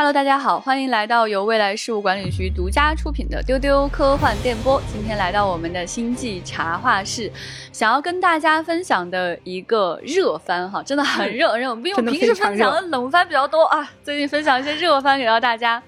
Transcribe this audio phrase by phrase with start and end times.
[0.00, 4.80] Hello，大家好，欢迎来到由未来事务管理局独家出品的丢丢科幻电波。
[4.90, 7.30] 今天来到我们的星际茶话室，
[7.70, 11.66] 想要跟大家分享的一个热番哈，真的很热很热。
[11.76, 15.82] 因为 我平时分享的冷番比较多啊，最近分享一些热番给到大家。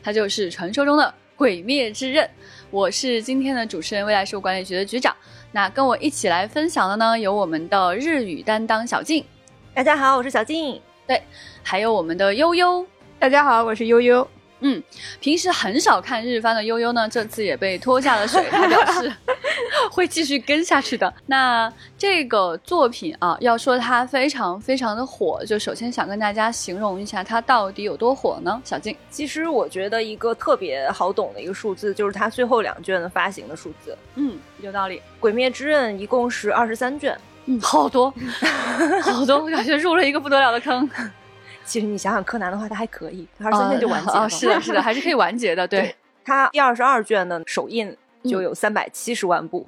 [0.00, 1.02] 它就是传说中的
[1.34, 2.24] 《鬼灭之刃》。
[2.70, 5.12] 我是今天的主持人，未来事务管理局的局长。
[5.50, 9.24] 那跟我一起来分享的呢，有我们的日语担当小静。
[9.74, 10.80] 大家好，我是小静。
[11.04, 11.20] 对，
[11.64, 12.86] 还有我们的悠悠。
[13.18, 14.26] 大家好，我是悠悠。
[14.60, 14.82] 嗯，
[15.20, 18.46] 平时很少看日番的悠悠呢，这次也被拖下了水。
[18.50, 19.12] 他表示
[19.90, 21.12] 会继续跟下去的。
[21.26, 28.60] 那这个作品啊，要说它非常非常的火，就首先想跟大家形容一下它到底有多火呢？
[28.64, 33.96] 小静，其实我觉得一个特别好懂的一个数字，就是它最后两卷的发行的数字。
[34.14, 34.98] 嗯，有道理。
[35.18, 38.12] 《鬼灭之刃》一共是二十三卷，嗯，好多，
[39.02, 40.88] 好多，感觉入了一个不得了的坑。
[41.66, 44.30] 其实你想想，柯南的话，它还可以，二十三卷就完结了。
[44.30, 45.66] 是的，是的，还是可以完结的。
[45.68, 49.66] 对，它第二十二卷的首印就有三百七十万部，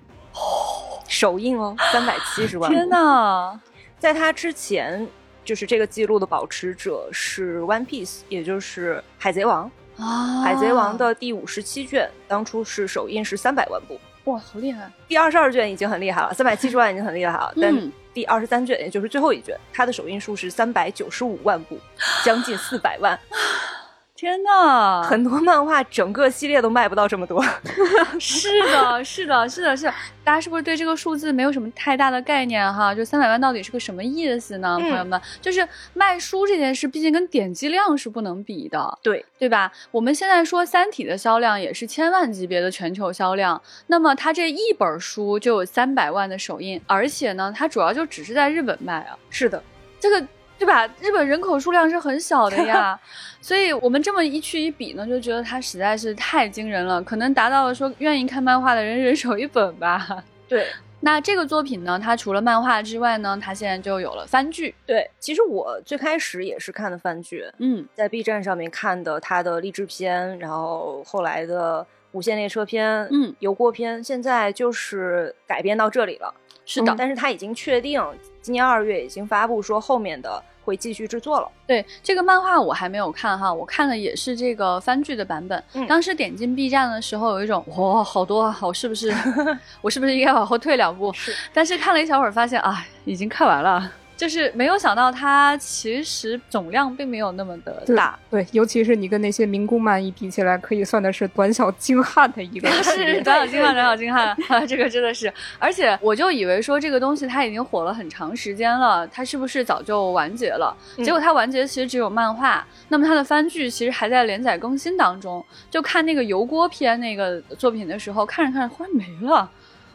[1.09, 2.71] 首印哦，三百七十万。
[2.71, 3.61] 天哪！
[3.99, 5.07] 在它之前，
[5.45, 10.41] 就是这个记录的保持者是 One Piece，也就是海贼王啊。
[10.43, 13.99] 海贼王的第五十七卷，当初是首印是三百万部。
[14.31, 14.89] 哇，好厉害！
[15.09, 17.93] 第二十二卷已经很厉害了，三百七十万已经很厉害了，但。
[18.19, 21.79] 第二十三卷，也就是最后一卷，它的首印数是三百九十五万部，
[22.25, 23.17] 将近四百万。
[24.19, 27.41] 天呐， 很多漫画整个系列都卖不到这么多。
[28.19, 29.95] 是的，是的，是的，是的。
[30.25, 32.93] 大家是不是对这个数字没有什么太大的概念哈？
[32.93, 34.77] 就三百万到底是个什么意思呢？
[34.81, 39.71] 朋友们，就是卖书这件事，毕竟跟点击量是不能比的，对对吧？
[39.93, 49.17] 我们现在说《三体》的销量也是千万级别的全球销量，那么它这一本书就有三百万的首印，而且呢，它主要就只是在日本卖啊。
[49.31, 49.63] 是的，
[50.01, 50.27] 这个。
[50.59, 50.87] 对吧？
[51.01, 52.99] 日本人口数量是很小的呀，
[53.41, 60.25] 所以我们这么一去一比呢，就觉得它实在是太惊人了，可能达到了说愿意看漫画的人人手一本吧。
[60.49, 60.67] 对，
[61.01, 64.75] 那这个作品呢，它除了漫画之外呢，它现在就有了番剧。
[64.85, 76.35] 对，其实我最开始也是看的番剧，嗯，在 B 站上面看的它的励志片，然后后来的无限列车篇，嗯，油锅篇，现在就是改编到这里了。
[76.69, 77.99] 是的，但是他已经确定
[78.43, 81.51] 今年二月已经发布说后面的会继续制作了。
[81.67, 85.65] 对这个漫画我还没有看哈，我看的也是这个番剧的版本。
[85.89, 89.11] 当时点进 B 站的时候，有一种哇，好多啊，我是不是
[89.81, 91.11] 我是不是应该往后退两步？
[91.15, 93.91] 是，但是看了一小会儿，发现啊，已经看完了。
[94.19, 98.19] 就是没有想到，它其实总量并没有那么的大。
[98.29, 102.69] 对，尤其是你跟那些民工漫一比起来，可以算的是短小精悍的一个。
[102.83, 104.61] 是短小精悍， 短小精悍啊！
[104.67, 110.77] 这个真的是，而且我就以为说这个东西它已经火了很长时间了，它是不是早就完结了？
[110.97, 115.45] 结果它完结其实只有漫画，那么它的番剧其实还在连载更新当中。
[115.71, 119.49] 就看那个油锅篇那个作品的时候，看着看着忽然没了。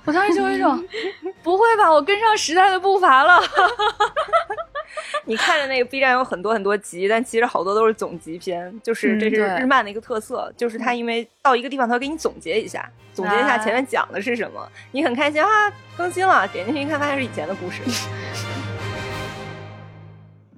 [0.05, 0.83] 我当时就有一种，
[1.41, 3.41] 不会吧，我跟上时代的步伐了。
[5.25, 15.47] 你看着那个 B 站有很多很多集，但其实好多都是总集篇，就是这是日漫的一个特色，就是它因为到一个地方，它会给你总结一下，总结一下前面讲的是什么，你很开心啊，
[15.95, 17.81] 更新了，点进去一看，发现是以前的故事。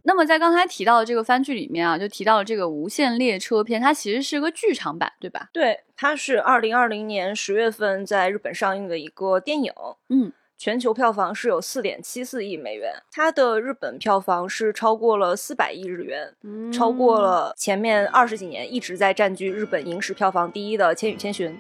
[0.06, 5.50] 那么在刚才提到的这个番剧里面啊，就提到了这个无限列车篇，它其实是个剧场版，对吧？
[5.52, 9.74] 对，它是二零二零年十月份在日本上映的一个电影。
[10.10, 10.32] 嗯。
[10.58, 16.34] 全球票房是有四点七四亿美元，它的日本票房是超过了四百亿日元，
[16.72, 21.52] 超过了前面二十几年一直在占据日本影史票房第一的《千与千寻》。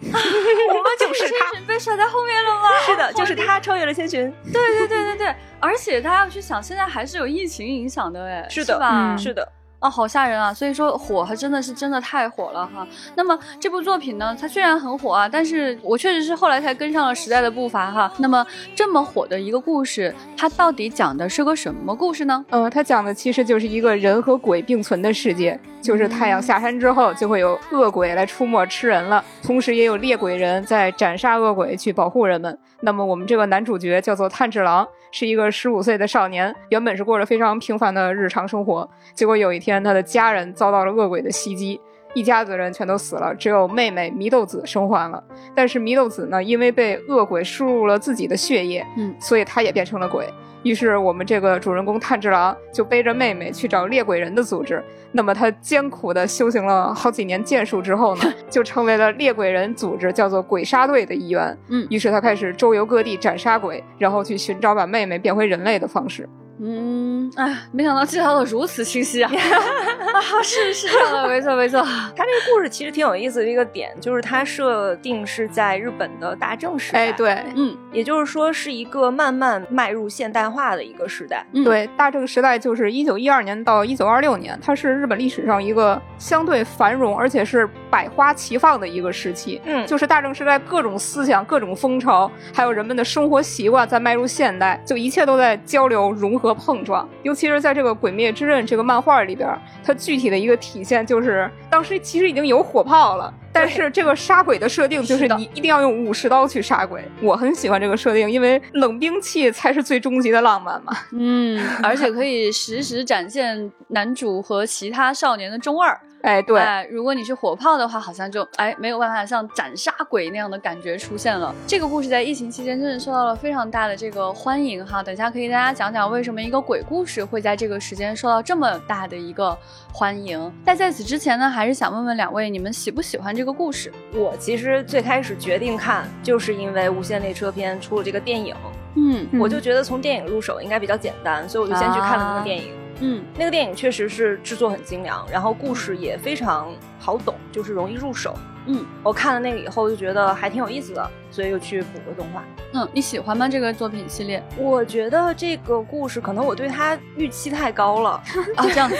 [0.00, 2.68] 我们就是他被甩在后面了吗？
[2.86, 4.32] 是的，就是他超越了千寻。
[4.52, 9.16] 对对对对对，而且大家要去想，现在还是有疫情影响的，哎，是的吧？
[9.16, 9.46] 是的。
[9.80, 10.52] 啊，好吓人啊！
[10.52, 12.86] 所以说火还真的是真的太火了哈。
[13.16, 18.12] 那么这部作品呢，它虽然很火啊，但是我确实是后来才跟上了时代的步伐哈。
[18.18, 18.46] 那么
[18.76, 22.44] 这么火的一个故事，它到底讲的是个什么故事呢？
[22.50, 32.58] 呃，它讲的其实就是一个人和鬼并存的世界，就是太阳下山之后，就会有恶鬼来出没吃人了，同时也有猎鬼人在斩杀恶鬼去保护人们。
[32.82, 38.88] 那么我们这个男主角叫做炭治郎，是一个十五岁的少年，原本是过着非常平凡的日常生活。
[39.14, 41.80] 结果有一天，他的家人遭到了恶鬼的袭击，
[42.14, 45.22] 一家子人全都死了，只有妹妹祢豆子生还了。
[45.54, 50.26] 但是祢豆子呢，因为被恶鬼输入了自己的血液，嗯，所以他也变成了鬼。
[50.62, 54.82] 于是，我们这个主人公炭治郎就背着妹妹去找猎鬼人的组织。
[55.12, 61.56] 那么，他艰苦的修行了好几年剑术之后呢， 就成为了猎鬼人组织叫做鬼杀队的一员。
[61.68, 66.28] 嗯，于是他开始周游各地斩杀鬼，然后去寻找把妹妹变回人类的方式。
[66.60, 67.20] 嗯。
[67.20, 69.30] 嗯，哎，没想到介绍的如此清晰啊！
[69.34, 71.80] 啊，是是这样的，没 错没错。
[71.82, 77.06] 他这个故事其实挺有意思的一个点，就是它设定是在日本的大正时代。
[77.06, 81.44] 哎，对，嗯，也就是说是一个慢慢迈入现代化的一个时代。
[81.64, 89.60] 对，大正时代就是一九一二年到一九二六年，它是日本历史上一个相对繁荣而且是百花齐放的一个时期。
[89.64, 97.08] 嗯，就是大正时代各种思想、各种风潮，还有人们的生活习惯在迈入现代，就一切都在交流、融合、碰撞。
[97.22, 99.48] 尤其是在这个《鬼灭之刃》这个漫画里边，
[99.84, 107.04] 它具体的一个体现就是，当时其实已经有火炮了，但是这个杀鬼的设定就是你一定要用武士刀去杀鬼。
[107.20, 110.96] 我很喜欢这个设定，因为冷兵器才是最终极的浪漫嘛。
[111.12, 115.98] 嗯，而且可以实时展现男主和其他少年的中二。
[116.22, 121.54] 哎，对，如果你是火炮的话，好像就哎没有办法像斩杀鬼那样的感觉出现了。
[121.66, 125.02] 这个故事在疫情期间真的受到了非常大的这个欢迎哈。
[125.02, 129.56] 等下可以大家讲讲为什么一个鬼故事会在这个时间受到这么大的一个
[129.92, 130.52] 欢迎。
[130.64, 133.92] 但在此之前呢，还是想问问两位，你们喜不喜欢这个故事？
[134.14, 138.54] 我其实最开始决定看，就是因为《无限列车篇》出了这个电影，
[138.96, 142.72] 嗯，我就觉得从电影入手应该比较简单，所以我就先去看了那个电影。
[143.02, 148.34] 嗯，那个电影确实是制作很精良，然后故事也非常好懂，就是容易入手。
[148.72, 152.42] 嗯，我看了那个以后就觉得还挺有意思的，所以又去补了动画。
[152.72, 153.48] 嗯，你喜欢吗？
[153.48, 154.42] 这个作品系列？
[154.56, 158.10] 我觉得这个故事可能我对它预期太高了
[158.56, 158.96] 啊，这样子，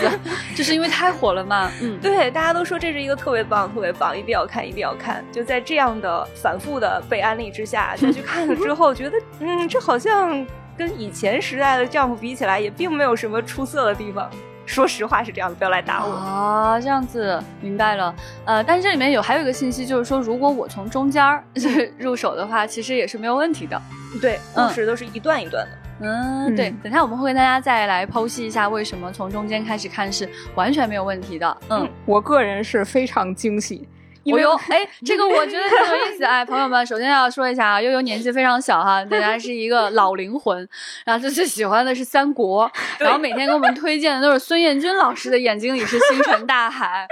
[0.55, 1.71] 就是因为太火了嘛。
[1.81, 5.23] 嗯，对，大家都说这是一个特别棒、特别棒，一定要看，一定要看。
[5.31, 10.45] 就在这样的反复的被安利之下，再去看了之后，觉得嗯，这好像。
[10.77, 14.27] 跟以前时代的丈夫比起来，也并没有什么出色的地方。
[14.65, 16.79] 说实话是这样的，不要来打我啊！
[16.79, 18.13] 这样子明白了。
[18.45, 21.43] 呃，但是这里面有还有一个信息，就是说，如果我从中间儿
[21.97, 23.81] 入手的话，其实也是没有问题的。
[24.21, 25.71] 对，故事都是一段一段的。
[26.03, 26.73] 嗯，对。
[26.83, 31.57] 等下我们会跟大家再来剖析一下，为什么从中间开始看是完全没有问题的。
[31.69, 33.87] 嗯，我个人是非常惊喜。
[34.23, 36.23] 悠悠， 哎，这个我觉得很有意思。
[36.23, 40.67] 哎，朋友们，首先要说一下啊，悠悠年纪非常小哈，大家是一个 老灵魂，
[41.05, 47.07] 然后最喜欢的是三国，然后每天给我们推荐的都是孙彦军老师的《眼睛里是星辰大海》。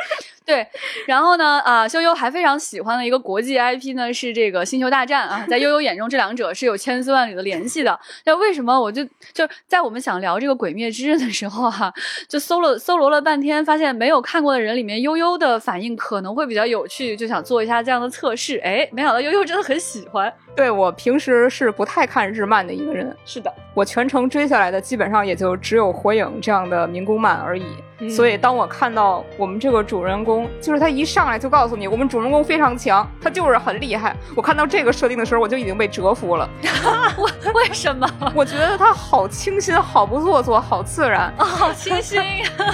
[0.50, 0.66] 对，
[1.06, 8.00] 然后呢，啊，悠悠还非常喜欢的一个国际 IP 呢是这个《星球大战》啊，在悠悠眼中，这两者是有千丝万缕的联系的。
[8.26, 11.94] 那为什么我就就在我们想聊这个《鬼灭之刃》的时候哈，
[12.28, 18.58] 就搜了搜罗了半天，发现没有看过的人里面，悠悠的反应可能会比较有趣，就想做一下这样的测试。
[18.64, 20.34] 哎，没想到悠悠真的很喜欢。
[20.56, 27.64] 对我平时是不太看日漫的一个人，是的，我全程追下来的基本上也就只有《火影》这样的民工漫而已。
[28.08, 34.16] 所以，当我看到我们这个主人公，就是他一上来就告诉你，我们主人公非常强，他就是很厉害。
[34.36, 36.50] 我看到这个设定的时候，我就已经被折服了。
[37.54, 38.10] 为什么？
[38.34, 42.22] 我觉得他好清新，好不做作，好自然， 好清新。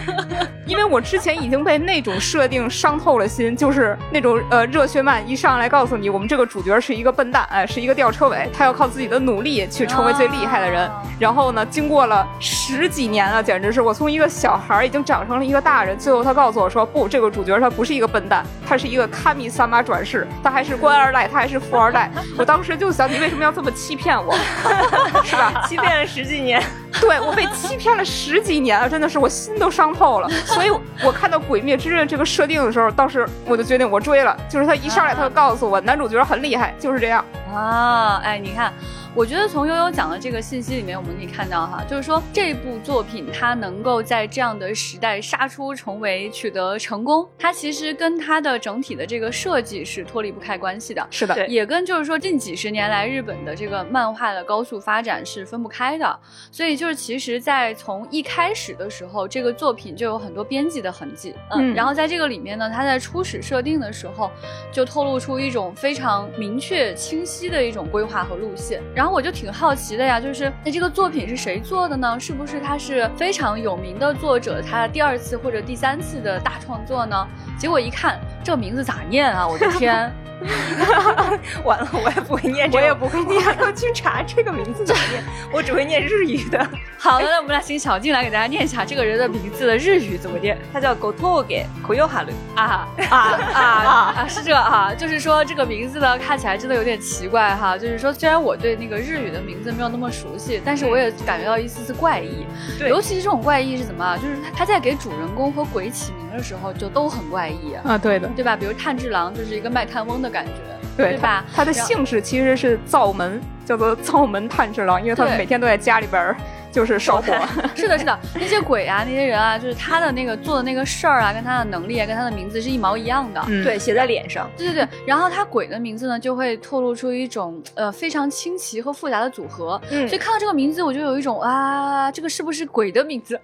[0.68, 10.90] 因为我之前已经被那种设定伤透了心，就是那种呃热血漫一上来告诉你，我们这个主角是一个笨蛋，哎，是一个吊车尾，他要靠自己的努力去成为最厉害的人。
[11.20, 15.15] 然后呢，经过了十几年啊，简直是我从一个小孩已经长。
[15.16, 24.36] 长成了一个大人，最后他告诉我说：“不，这个主角他不是一个笨蛋，他是一个卡米三妈转世，他还是官二代，他还是富二代。”我当时就想，你为什么要这么欺骗我？
[25.24, 25.64] 是吧？
[25.70, 26.62] 欺骗了十几年，
[27.00, 30.28] 对我被欺骗了十几年了，真的是我心都伤透了。
[30.46, 34.36] 所以我看到《鬼灭之刃》这个设定的时候，当时我就决定我追了。
[34.50, 37.24] 就是他一上来，他就告诉我男主角很厉害，就是这样
[37.56, 38.22] 啊！
[38.24, 38.74] 哎，你看。
[39.16, 51.08] 我觉得从悠悠讲的这个信息里面，我们可以看到哈，就是说这部作品它能够在这样的时代杀出重围，取得成功，它其实跟它的整体的这个设计是脱离不开关系的。
[51.10, 56.20] 是的，也跟就是说近几十年来日本的这个漫画的高速发展是分不开的。
[56.52, 61.34] 所以就是其实，在从一开始的时候，这个作品就有很多编辑的痕迹。
[61.52, 64.30] 嗯，然后在这个里面呢，它在初始设定的时候
[64.74, 68.82] 就透露出一种非常明确、清晰的一种规划和路线。
[68.94, 72.20] 然后我就挺好奇的呀，就是那这个作品是谁做的呢？
[72.20, 77.28] 是不是他是非常有名的作者，他第二次或者第三次的大创作呢？
[77.58, 79.48] 结果一看，这名字咋念啊？
[79.48, 80.12] 我的天！
[81.64, 85.24] 完了，我也不会念这个，我也不会念，要去查这个名字怎么念。
[85.52, 86.68] 我只会念日语的。
[86.98, 90.58] 好的，那我们俩请小静来给大家念一下这个人的名字的日语怎么念。
[90.74, 93.18] 他叫 Gotoge Koyoharu 啊啊
[93.54, 94.28] 啊 啊！
[94.28, 97.78] 是这哈，就是说这个名字呢看起来真的有点奇怪哈。
[97.78, 102.46] 就是说，虽然我对那个日语的名字没有那么熟悉，但是我也感觉到一丝丝怪异。
[102.78, 104.18] 对，尤其是这种怪异是怎么啊？
[104.18, 107.98] 就是他在给主人公和鬼起名的时候就都很怪异啊。
[107.98, 108.56] 对的，对吧？
[108.56, 110.25] 比如炭治郎就是一个卖炭翁的。
[110.30, 110.52] 感觉
[110.98, 111.44] 对吧？
[111.54, 116.36] 他的姓氏其实是灶门，叫做灶门炭治郎，因为他每天都在家里边
[116.76, 117.34] 就是烧火。
[117.74, 123.42] 是的，是的，那些鬼啊，那些人啊，就是他的那个做的那个事儿啊，跟他的能力啊，跟他的名字是一毛一样的。
[123.64, 124.50] 对，写在脸上。
[124.58, 129.82] 对对对，然后他鬼的名字呢，就会透露出一种呃非常清奇和复杂的组合。
[129.90, 133.40] 嗯，所以看到这个名字，我就有一种啊，这个是不是鬼的名字？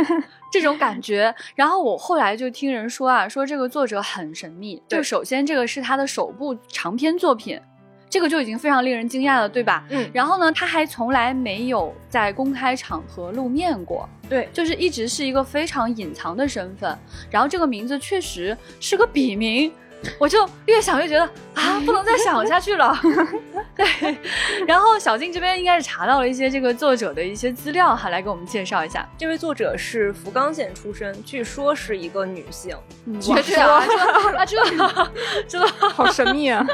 [0.52, 1.34] 这种感觉。
[1.54, 4.80] 然后我后来就听人说啊，说这个作者很神秘。
[4.88, 7.58] 就首先这个是他的首部长篇作品。
[8.14, 9.84] 这个就已经非常令人惊讶了，对吧？
[9.90, 10.08] 嗯。
[10.12, 16.96] 然后呢，他还从来没有在公开场合露面过，对，就是一直是一个非常隐藏的身份。
[17.28, 19.72] 然后这个名字确实是个笔名。
[20.18, 22.98] 我就越想越觉得啊，不能再想下去了。
[23.76, 24.16] 对，
[24.66, 29.08] 然后小静这边应该是查到了一些这个作者的一些资料哈，来给我们介绍一下。
[29.18, 32.76] 这位作者是福冈县出身，据说是一个女性。
[33.20, 33.84] 绝对啊，
[34.46, 34.56] 这
[35.48, 36.64] 这的 好神秘啊！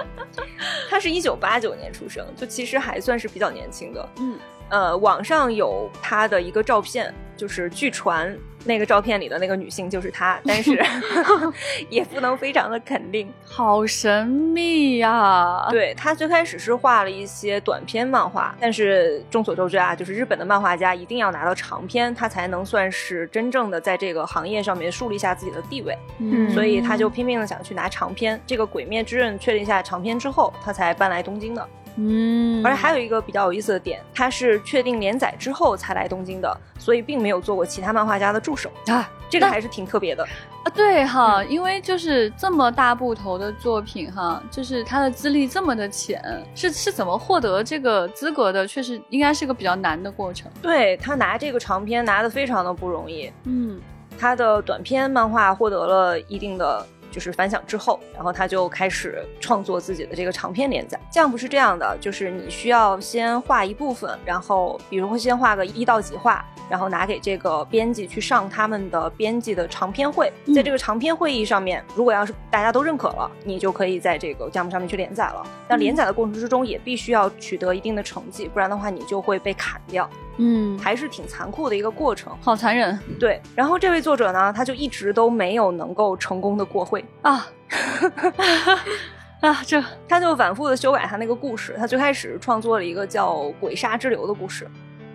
[0.89, 4.09] 她是一九八九年出生，就其实还算是比较年轻的。
[4.19, 4.39] 嗯。
[4.71, 10.83] 呃，网上有她的一个照片，就是据传那个照片里的那个女性就是她，但是
[11.89, 13.33] 也不能非常的肯定。
[13.45, 15.67] 好神秘呀！
[15.71, 25.97] 对她最开始是画了一些短篇漫画，但是众所周知啊，就是日本的漫画家一定要拿到长篇，他才能算是真正的在这个行业上面树立下自己的地位。
[26.19, 28.41] 嗯，所以他就拼命的想去拿长篇。
[28.47, 31.69] 这个《鬼灭之刃》确定下长篇之后，他才搬来东京的。
[31.97, 40.25] 嗯，而且还有一个比较有意思的点，他是确定连载之后才来东京的，所以并没有做过其他漫画家的助手啊，这个还是挺特别的
[40.65, 40.71] 啊。
[40.75, 46.23] 对哈，因为就是这么大部头的作品哈，就是他的资历这么的浅，
[46.55, 48.67] 是是怎么获得这个资格的？
[48.67, 50.51] 确实应该是个比较难的过程。
[50.63, 53.81] 对他拿这个长篇拿的非常的不容易，嗯，
[54.19, 56.87] 他的短篇漫画获得了一定的。
[57.11, 60.99] 就是反响之后，然后他就开始创作自己的这个长篇连载。
[61.11, 70.33] 这样不是这样的，就是你需要先画一部分，然后比如会先画个一到几画，然后拿给这个编辑去上他们的编辑的长篇会。
[70.55, 75.43] 在这个长篇会议上面，如果要是大家都认可了，你就可以在这个项目上面去连载了。
[75.69, 80.09] 那连载的过程之中，也必须要取得一定的成绩，不然的话你就会被砍掉。
[80.43, 82.99] 嗯，还是挺残酷的一个过程，好残忍。
[83.19, 87.47] 对，然后这位作者呢，他就一直都没有能够成功的过会啊
[89.43, 89.63] 啊！
[89.67, 91.75] 这他就反复的修改他那个故事。
[91.79, 94.67] 他最开始创作了一个叫《鬼杀之流》的故事，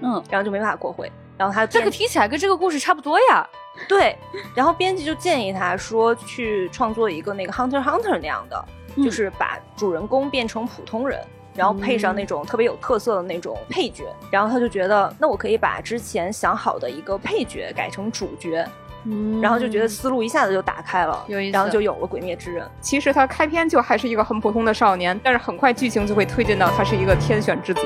[0.01, 1.11] 嗯，然后就没法过会。
[1.37, 3.47] 然后他这个听起来跟这个故事差不多呀。
[3.89, 4.15] 对，
[4.55, 8.65] 然后编辑就建议他说去创作一个那个 Hunter Hunter 那样的，
[9.03, 11.19] 就是把主人公变成普通人。
[11.55, 18.67] 然后配上那种特别有特色的那种配角，然后他就觉得，那我可以把之前想好的一个配角改成主角，
[19.05, 22.63] 嗯，然后就觉得思路一下子就打开了，然后就有了《鬼灭之刃》。
[22.81, 27.81] 其实他开篇就还是一个很普通的少年，但是很快剧情就会推进到他是一个天选之子。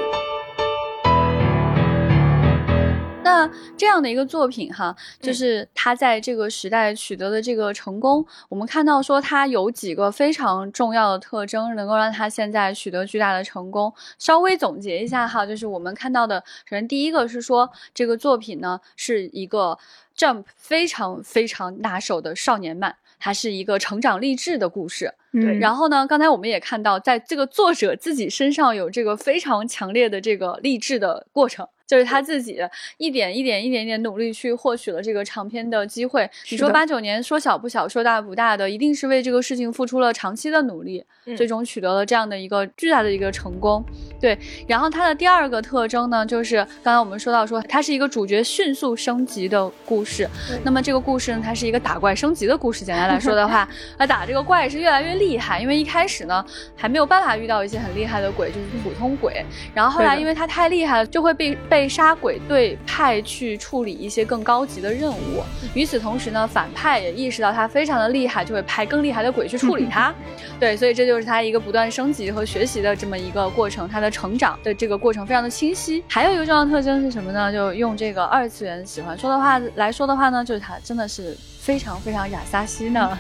[3.30, 13.94] 那这样的一个作品哈，就是他在这个时代取得的这个成功，我们看到说他有几个非常重要的特征，能够让他现在取得巨大的成功。
[14.18, 19.78] 稍微总结一下哈，就是我们看到的，首先第一个是说这个作品呢是一个
[20.18, 25.14] Jump 非常非常拿手的少年漫，它是一个成长励志的故事。
[25.32, 31.68] 对，然后呢，刚才我们也看到，在这个作者自己身上有这个非常强烈的这个励志的过程。
[31.90, 32.62] 就是他自己
[32.98, 36.30] 一点一点、一点一点努力去获取了这个长篇的机会。
[36.52, 41.04] 你说八九年说小不小，说大不大的，一定是为这个事情付出了长期的努力，
[41.36, 43.84] 最终取得了这样的一个巨大的一个成功。
[44.22, 50.30] 对，然后它的第二个特征呢，就是刚才我们说到说它是一个主角迅速升级的故事。
[50.64, 52.86] 那么这个故事呢，它是一个打怪升级的故事。
[52.86, 53.68] 简单来说的话，
[53.98, 59.44] 啊，打这个怪是越来越厉害，因为一开始呢还没有办法遇到一些很厉害的鬼，就是普通鬼。
[59.74, 61.79] 然后后来因为他太厉害了，就会被被。
[61.80, 65.42] 被杀鬼队派去处理一些更高级的任务。
[65.74, 70.14] 与此同时呢，反派也意识到他非常的厉害，就会派更厉害的鬼去处理他。
[70.60, 73.88] 对，所以这就是他一个不断升级和学习的这么一个过程。
[73.88, 76.04] 他的成长的这个过程非常的清晰。
[76.10, 77.50] 还有一个重要特征是什么呢？
[77.50, 83.18] 就用这个二次元喜欢说的话来说的话呢，就是他真的是非常非常雅萨西呢，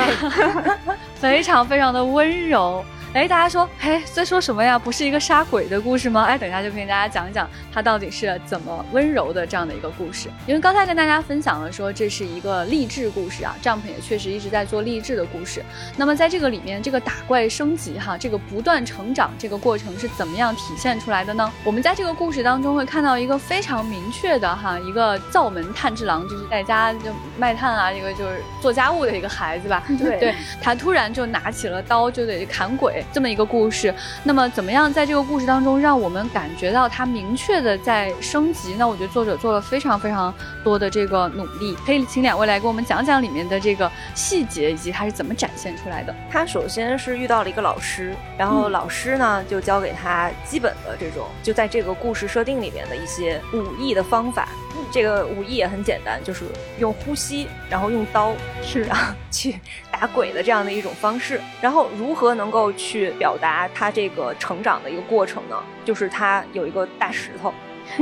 [1.20, 2.82] 非常非常的温柔。
[3.12, 4.78] 哎，大家说，哎，在说什么呀？
[4.78, 6.22] 不是一个杀鬼的故事吗？
[6.26, 10.28] 哎，等一下就可以跟大家讲一讲，它到底是怎么温柔的这样的一个故事。
[10.46, 15.60] 因为刚才跟大家分享了说，这是一个励志故事啊，Jump 也确实一直在做励志的故事。
[15.96, 21.52] 那么在这个里面，这个打怪升级哈，这个不断成长这个过程是怎么样体现出来的呢？
[21.64, 29.82] 我们在这个故事当中会看到一个非常明确的哈，一个灶门炭治郎，就是在家就卖炭啊，一个就是做家务的一个孩子吧。
[29.98, 32.99] 对， 他突然就拿起了刀，就得砍鬼。
[33.12, 33.94] 这么一个故事。
[34.24, 38.74] 那么怎么样在这个故事当中让我们感觉到它明确的在升级？
[38.78, 40.32] 那我觉得作者做了非常非常
[40.64, 41.76] 多的这个努力。
[41.86, 46.14] 可以请两位来给我们讲讲里面的这个细节以及它是怎么展现出来的。
[46.30, 54.48] 他首先是遇到了一个老师，然后老师呢就教给他基本的这种就在这个故事设定里面的一些武艺的方法。
[54.92, 56.44] 这个武艺也很简单，就是
[56.78, 59.58] 用呼吸，然后用刀是啊 去
[59.90, 61.40] 打鬼的这样的一种方式。
[61.60, 65.56] 然后如何能够去表达他这个成长的一个过程呢？
[65.84, 67.52] 就是他有一个大石头，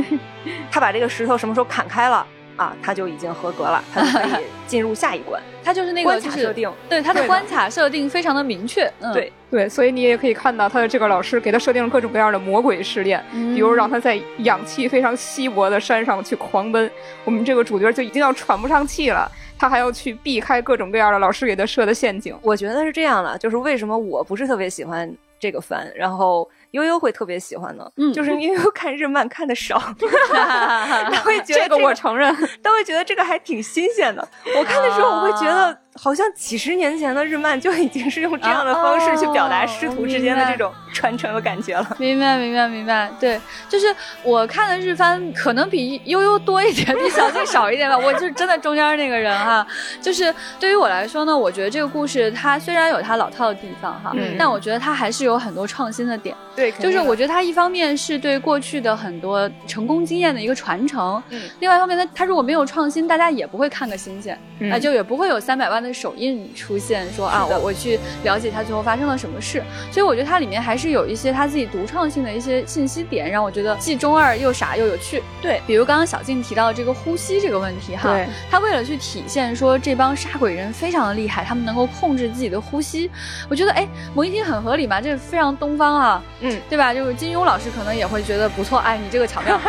[0.70, 2.26] 他把这个石头什么时候砍开了
[2.58, 5.42] 啊，他就已经合格了，他就可以 进入下一关。
[5.64, 8.90] 他就是那个关卡设定，对他的关卡设定非常的明确。
[9.12, 16.90] 对对，所以你也可以看到他的这个老师给他设定了各种各样的魔鬼试炼，比如让他在氧气非常稀薄的山上去狂奔，
[17.24, 22.36] 我们这个主角就已经要喘不上气了，他还要去避开各种各样的老师给他设的陷阱。
[22.42, 26.48] 我觉得是这样的，就是为什么我不是特别喜欢这个番，然后。
[26.72, 34.26] 悠悠会特别喜欢的，嗯，就是悠悠看日漫看的少， 他会觉得这个我承认，他会觉得这个还挺新鲜的。
[34.56, 35.78] 我看的时候，我会觉得。
[36.00, 41.96] 好像几十年前的日漫就已经是用这样的方式去表达师徒之间的这种传承的感觉了。
[41.98, 43.10] 明白，明白，明白。
[43.18, 47.98] 对，就是我看的日番可能比悠悠多一点，比小静少一点吧。
[47.98, 49.66] 我就是真的中间那个人哈。
[50.00, 56.36] 就是对于我来说呢，我觉得这个故事它虽然有它老套的地方哈，但我觉得它还是有很多创新的点。
[56.54, 64.38] 对，就是我觉得它一方面是对过去的很多成功经验的一个传承，嗯，另外一方面它它如果没有创新，大家也不会看个新鲜，
[64.72, 65.87] 啊，就也不会有三百万的。
[65.92, 75.22] 手印出现，说啊，我我去了解他最后发生了什么事，所以我觉得它里面还是有一些他自己独创性的一些信息点，让我觉得既中二又傻又有趣。
[75.42, 78.18] 对，比如刚刚小静提到这个呼吸这个问题哈，
[78.50, 83.10] 他为了去体现说这帮杀鬼人非常的厉害，他们能够控制自己的呼吸，
[83.48, 86.92] 我觉得哎，某一听很合理嘛，这是非常东方啊，嗯，对吧？
[86.92, 89.60] 就是金庸老师可能也会觉得不错，哎，你这个巧妙，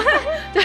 [0.52, 0.64] 对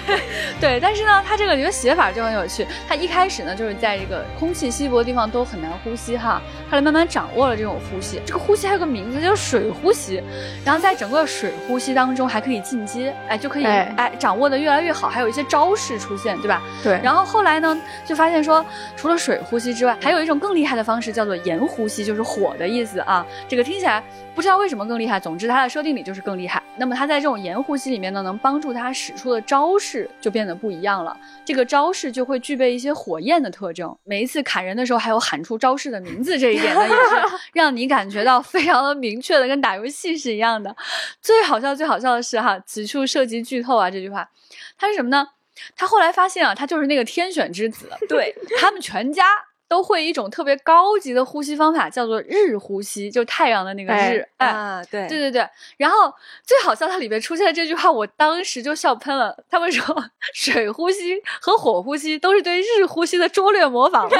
[0.60, 5.02] 对，但是呢，他这个一个写法就很有趣，他一开始呢就是在这个空气稀薄。
[5.02, 8.22] 地方都很难呼吸哈，后来慢慢掌握了这种呼吸。
[8.24, 10.22] 这个呼吸还有个名字叫水呼吸，
[10.64, 16.62] 然后在整个水呼吸当中还可以进阶，哎，就可以哎掌握的越来越好，还有一些招式出现，对吧？
[16.84, 17.00] 对。
[17.04, 17.76] 然后后来呢，
[18.06, 18.64] 就发现说，
[18.96, 23.26] 除了水呼吸之外，还有一种更厉害的方式，叫做炎呼吸，就是火的意思啊。
[23.48, 24.04] 这个听起来
[24.36, 26.62] 不知道为什么更厉害，总之它的设定里就是更厉害。
[26.78, 31.18] 那么它在这种炎呼吸里面呢，能帮助他使出的招式就变得不一样了。
[31.44, 35.02] 这个招式就会具备一些火焰的特征，每一次砍人的时候。
[35.02, 40.76] 还有喊出招式的名字这一点呢，也是 让你感觉到非常的明确的，跟打游戏是一样的。
[41.24, 44.30] 最好笑、最好笑的是哈，此处涉及剧透啊，这句话，
[44.78, 45.28] 他是什么呢？
[45.76, 49.26] 他后来发现啊，他就是那个天选之子，对他们全家。
[49.72, 54.28] 都会一种特别高级的呼吸方法，叫做日呼吸，就太阳的那个日。
[54.36, 55.48] 啊，对，对对对。
[55.78, 59.34] 然后最好笑，它里面出现的这句话，我当时就笑喷了。
[59.50, 59.96] 他们说，
[60.34, 64.10] 水呼吸和火呼吸都是对日呼吸的拙劣模仿。
[64.10, 64.18] 好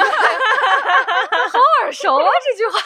[1.82, 2.80] 耳熟啊，这句话。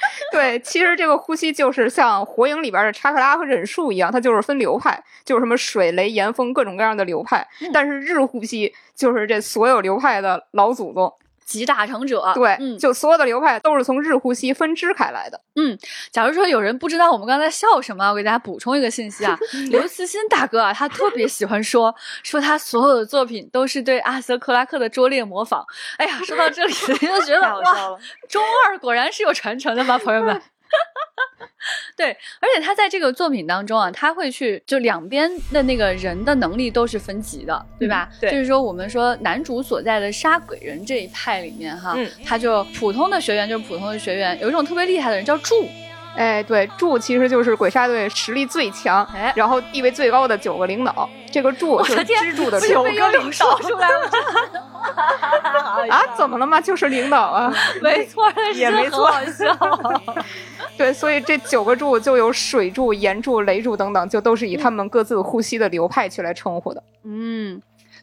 [0.32, 7.46] 对，其实这个呼吸就是像《火影》里边的查克拉和忍术一样，它就是分流派，就是什么水、雷、岩、风各种各样的流派。
[7.72, 11.12] 但是日呼吸就是这所有流派的老祖宗。
[11.50, 15.40] 集大成者，对，就所有的流派都是从日呼吸分支开来的。
[15.56, 15.76] 嗯，
[16.12, 19.36] 假如说有人不知道我们刚才笑什么，我给大家补充一个信息啊，
[19.70, 25.64] 刘慈欣大哥啊，他特别喜欢说说他所有的作品都是对阿瑟克拉克的拙劣模仿。
[25.96, 30.40] 哎呀，说到这里 就觉得哇，中二果然是有传承的吧，朋友们。
[31.96, 38.08] 对，而且他在这个作品当中啊，他会去就两边的那个人的能力都是分级的，对吧？
[38.20, 45.68] 对，就是说我们说男主所在的杀鬼人这一派里面哈，他就普通的学员就是普通的学员，有一种特别厉害的人叫柱，
[46.16, 54.10] 哎，对，柱其实就是鬼杀队实力最强，然后地位最高的九个领导，这个柱是支柱的九个领导出来了。
[55.90, 56.60] 啊，怎么了嘛？
[56.60, 59.56] 就是领导啊， 没错，也没错，好笑。
[60.76, 66.82] 对，所以这九个柱就有水柱、岩柱、雷柱等等，就都是以他们各自呼吸的流派去来称呼的。
[67.04, 67.60] 嗯，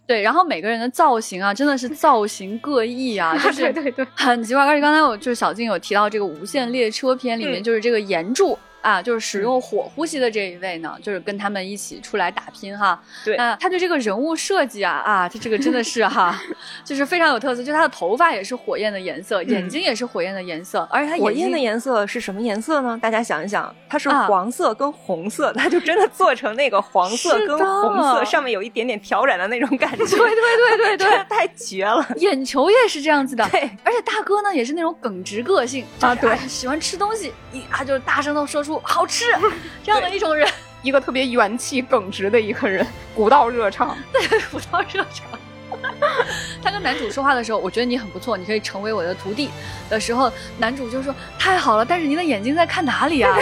[0.07, 0.21] 对。
[0.21, 4.65] 然后每个人的造型啊，真的是造型各异啊，就是 对对对，很奇怪。
[4.65, 8.57] 而且刚才我就是小静有提到这个无限列车篇里面，就是这个岩柱。
[8.81, 13.01] 啊，就是使用火呼吸的这一位呢，就是跟他们一起出来打拼哈。
[13.25, 16.39] 对啊，他对这个人物设计啊啊，他这个真的是哈，
[16.85, 17.63] 就是非常有特色。
[17.63, 22.97] 就他的头发也是火焰的颜色，眼睛也是火焰的颜色，而且他火焰的颜色是什么颜色呢？
[23.01, 29.97] 大家想一想，它是啊黄色跟红色，他就真的做成那个黄色跟红色，上面有一点点挑染的那种感觉。
[30.05, 32.07] 对对对对 对太绝了。
[32.17, 33.47] 眼球也是这样子的。
[33.49, 39.25] 对，而且大哥呢也是那种耿直个性啊就是对喜欢吃东西，一啊就是大声的说出好吃
[39.83, 40.47] 这样的一种人，
[40.81, 42.85] 一个特别元气耿直的一个人，
[43.15, 43.97] 古道热肠。
[44.11, 45.27] 对，古道热肠。
[46.63, 49.49] 他跟男主说话的时候，我觉得你很不错，你可以成为我的徒弟
[49.89, 53.37] 的时候，男主就说太好了，但是您的眼睛在看哪里啊？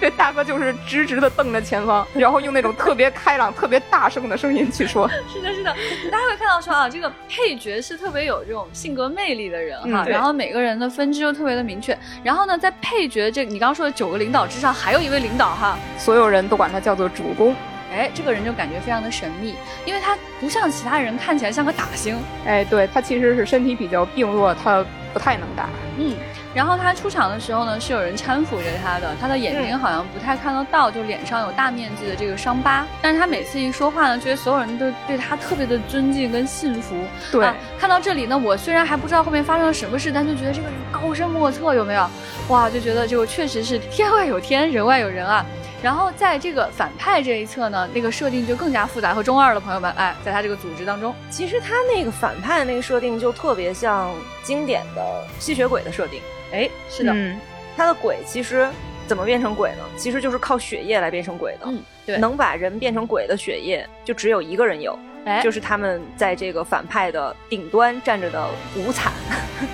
[0.00, 5.08] 这大哥就是直直的瞪着前方，然后用那种特别开朗、特别大声的声音去说。
[5.32, 5.74] 是的，是的，
[6.10, 17.54] 大家会看到说啊，这个配角是特别有这种性格魅力的人哈，嗯然后每个人的分支又特别的明确，然后呢，在配角这你刚刚说的九个领导之上，还有一位领导哈，所有人都管他叫做主公。
[17.90, 19.54] 哎，这个人就感觉非常的神秘，
[19.86, 25.70] 因为他不像其他人看起来像个打星，哎，对他其实是身体比较病弱，他不太能打。
[25.96, 26.14] 嗯，
[26.54, 32.86] 然后他出场的时候呢，是有人搀扶着他的，他的眼睛好像不太看得到，就脸上有大面积的这个伤疤。
[33.00, 36.96] 但是他每次一说话呢，觉得所有人都对他特别的尊敬跟信服。
[37.30, 42.08] 对，啊，看到这里呢，我虽然还不知道后面发生了什么事，但就觉得这个人高深莫测，有没有？
[42.48, 45.44] 哇，就觉得就确实是天外有天，人外有人啊。
[45.82, 54.12] 然后在这个反派这一侧呢，那个设定就更加复杂和中二了，朋友们，哎，在他这个组织当中，其实他那个反派的那个设定就特别像
[54.42, 56.20] 经典的吸血鬼的设定。
[56.52, 57.38] 哎，是的，嗯，
[57.76, 58.68] 他的鬼其实
[59.06, 59.84] 怎么变成鬼呢？
[59.96, 61.66] 其实就是靠血液来变成鬼的。
[61.66, 69.12] 嗯，对，能把人变成鬼的血液，就只有一个人有，哎，就是他们在这个反派的顶端站着的无惨。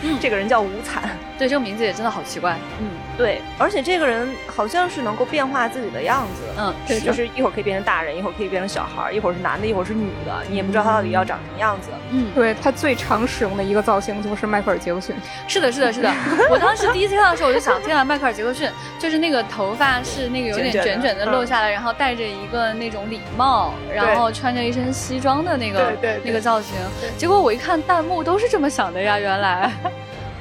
[0.03, 1.03] 嗯 这个人叫无惨。
[1.39, 6.43] 对这个名字也真的好奇怪，嗯对，而且这个人好像是能够变化自己的样子。
[6.59, 11.91] 嗯，对就是一会儿可以变成大人，一会儿可以变成小孩，一会儿是男的，一会儿是女的，你也不知道他到底要长什么样子。
[12.11, 15.15] 嗯，对他最常使用的一个造型就是迈克尔·杰克逊。
[15.47, 16.13] 是的，是的，是的。
[16.51, 26.75] 我当时第一次看到的时候，我就想，天啊，迈克尔·杰克逊就是那个头发是那个有点卷卷的落下来，然后戴着一个那种礼帽，然后穿着一身西装的那个对对对那个造型。
[27.17, 29.71] 结果我一看弹幕都是这么想的呀，原来。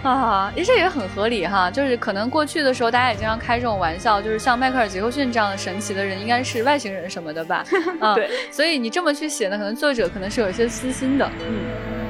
[0.10, 7.64] 啊，这也很合理哈，就是可能过去的时候，大家也经常开这种玩笑，就是像迈克尔·杰克逊这样的神奇的人，应该是外星人什么的吧？
[8.00, 12.03] 啊， 对，所以你这么去写呢，可能作者可能是有一些私心的，嗯。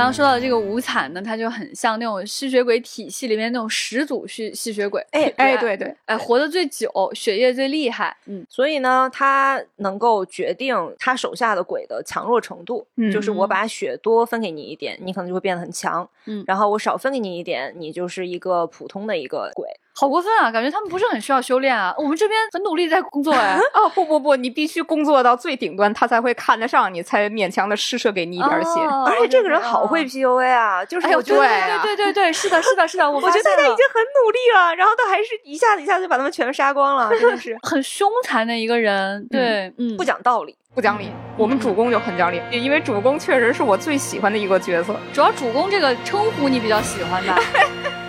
[0.00, 16.42] 刚刚说到的这个无惨呢，它就很像那种吸血鬼体系里面那种始祖吸吸血鬼，哎哎，对对，哎，活得最久，血液最厉害，嗯，所以呢，他能够决定他手下的鬼的强弱程度，嗯就是我把血多分给你一点，你可能就会变得很强，嗯。
[16.46, 19.68] 然后我少分给你一点，你就是一个普通的一个鬼。
[20.00, 20.50] 好过分啊！
[20.50, 28.80] 感觉他们不是很需要修炼啊，我们这边很努力在工作哎，哦不不不，你必须工作到最顶端，他才会看得上你，才勉强的施舍给你一点儿血。
[28.80, 40.56] 哦而且这个人好会 PUA 啊，就是哎呦，我觉得，对啊对对对对，是的，是的，是的，我 觉得大家已经很努力了，然后他还是一下子一下子就把他们全杀光了，真的是 很凶残的一个人，对，嗯，不讲道理。
[40.74, 44.96] 不讲理，我们主公就很讲理，因为主公确实是我最喜欢的一个角色。
[45.12, 47.36] 主要主公这个称呼你比较喜欢吧？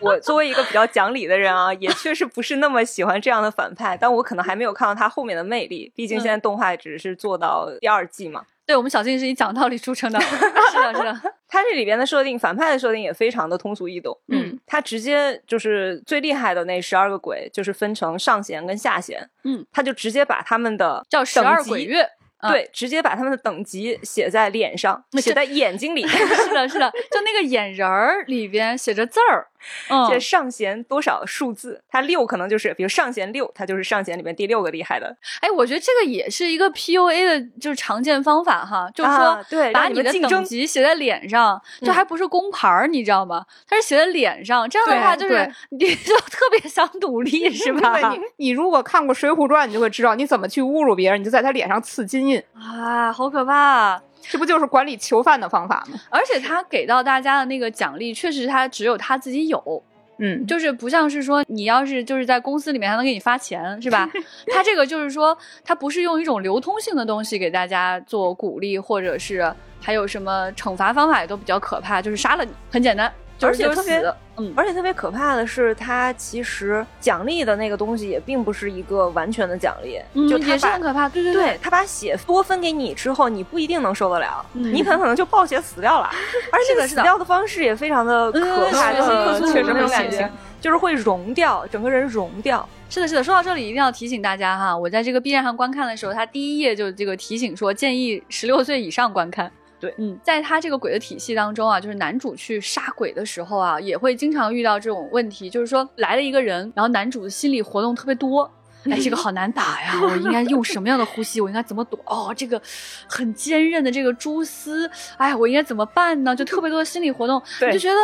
[0.00, 8.42] 我作为一个比较讲理的人啊，也确实不是那么喜欢这样的反派，但我可能还没有看到他后面的魅力，毕竟现在动画只是做到第二季嘛。
[8.66, 10.36] 对我们小静是以讲道理著称的，是
[10.80, 14.18] 的，是的， 他这里边的设定，反派的设定也非常的通俗易懂。
[14.26, 19.30] 嗯，他直接就是最厉害的那十二个鬼，就是分成上弦跟下弦。
[19.44, 22.08] 嗯，他就直接把他们的叫十二鬼月。
[22.38, 29.48] 啊对，直接把他们的等级写在脸上，写在眼睛里， 是的，是的，就那个眼仁儿里边写着字儿，
[29.88, 35.16] 嗯这上弦多少数字，它六可能就是，比如上弦六，它就是上弦里面第六个厉害的。
[35.40, 43.44] 哎，我觉得这个也是一个 PUA 的，就是常见方法哈，就是说、啊对把你的等级写在脸上，这嗯还不是工牌儿，你知道吗？
[43.68, 47.98] 它是写在脸上，这样的话就是你就特别想努力， 是吧？
[48.00, 54.00] 对你，你如果看过《水浒传》，你就会知道你怎么去侮辱别人，你就在他脸上刺金印，啊，好可怕！
[54.28, 55.98] 这不就是管理囚犯的方法吗？
[56.10, 59.82] 而且他给到大家的那个奖励，确实他只有他自己有，
[60.18, 64.10] 嗯，就是不像是说你要是就是在公司里面还能给你发钱，是吧？
[64.48, 73.12] 他这个就是说，他不是用一种流通性的东西给大家做鼓励，或者是还有什么惩罚方法也都比较可怕，就是杀了你，很简单。
[73.42, 81.08] 而且特别，嗯，而且特别可怕的是，他其实奖励的那个东西也并不是一个完全的奖励，就也是很可怕。
[81.08, 86.10] 对对对，他把血多分给你之后，你不一定能受得了，你很可能就暴血死掉了。
[86.50, 92.66] 而且这个死掉的方式也非常的可怕，就是确实那种感觉，就是会融掉，整个人融掉。
[92.88, 93.24] 是的，是的。
[93.24, 99.50] 说到这里，一定要提醒大家哈，我在这个 B 站上观看的时候，他第一页就这个提醒说，建议十六岁以上观看。
[99.78, 108.50] 对，嗯，在他这个鬼的体系当中啊，就是男主去杀鬼的时候啊，也会经常遇到这种问题，就是说来了一个人，然后男主的心理活动特别多，
[108.84, 111.40] 哎，这个好难打呀，我应该用什么样的呼吸？
[111.40, 112.00] 我应该怎么躲？
[112.06, 112.60] 哦，这个
[113.06, 116.34] 很坚韧的这个蛛丝，哎，我应该怎么办呢？
[116.34, 117.96] 就特别多的心理活动，你就觉得。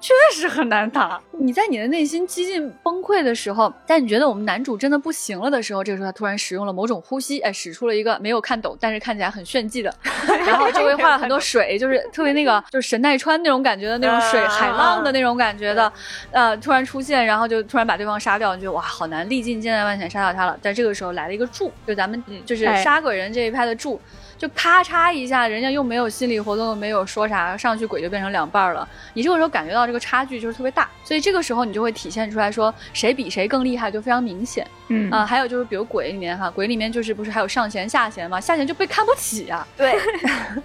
[0.00, 1.20] 确实很难打。
[1.32, 9.94] 你在你的内心几近崩溃的时候，但你觉得我们男主真的不行了的时候，这个时候他突然使用了某种呼吸，哎，使出了一个没有看懂，但是看起来很炫技的，
[10.46, 15.90] 然后周围画了很多水，就是特别那个，就是神奈川那种感觉的那种水海浪的那种感觉的，
[16.30, 20.58] 呃，突然出现，然后就突然把对方杀掉，你觉得哇，好难，历尽千难万险杀掉他了。
[20.62, 24.00] 但这个时候来了一个柱，就咱们就是杀鬼人这一派的柱。
[24.40, 28.88] 就咔嚓一下，人家又没有心理活动，没有说啥，上去鬼就变成两半了。
[29.12, 34.66] 你这个时候感觉到这个差距就是特别大，所以这个时候你就会体现出来说谁比谁更厉害，就非常明显。
[34.88, 38.40] 嗯啊，还有就是比如鬼里面哈，鬼里面就是不是还有上弦下弦嘛？
[38.40, 39.92] 下弦就被看不起啊，对，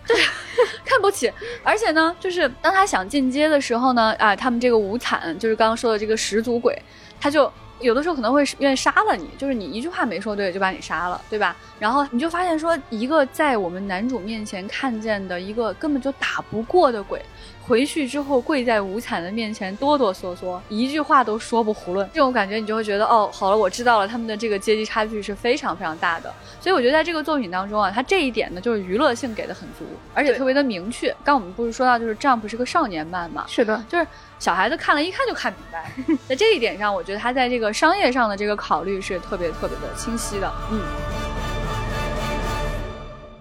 [0.08, 0.16] 对，
[0.86, 1.30] 看不起。
[1.62, 6.82] 而且呢，就是当他想进阶的时候呢，啊，他们这个无惨就是刚刚说的这个始祖鬼，
[7.20, 7.52] 他就。
[7.80, 11.56] 有的时候可能会愿意杀了你，就是你一句话没说对就把你杀了，对吧？
[11.78, 17.22] 然后你就发现说，一个在我们男主面前看见的一个根本就打不过的鬼。
[17.68, 22.08] 回去之后跪在无惨的面前哆哆嗦嗦，一句话都说不囫囵。
[22.14, 26.32] 这种感觉你就会觉得哦，好了，我知道了，他们的这个阶级差距是非常非常大的。
[26.62, 31.16] 所以我觉得在这个作品当中啊，它这一点呢就是娱乐性给的很足，而且特别的明确。
[31.24, 33.46] 刚我们不是说到就是 Jump 是个少年漫嘛？
[33.48, 34.06] 是的，就是
[34.38, 35.92] 小孩子看了一看就看明白。
[36.28, 40.52] 在这一点上，我觉得他在这个商业上的这个考虑是特别特别的清晰的。
[40.72, 41.35] 嗯。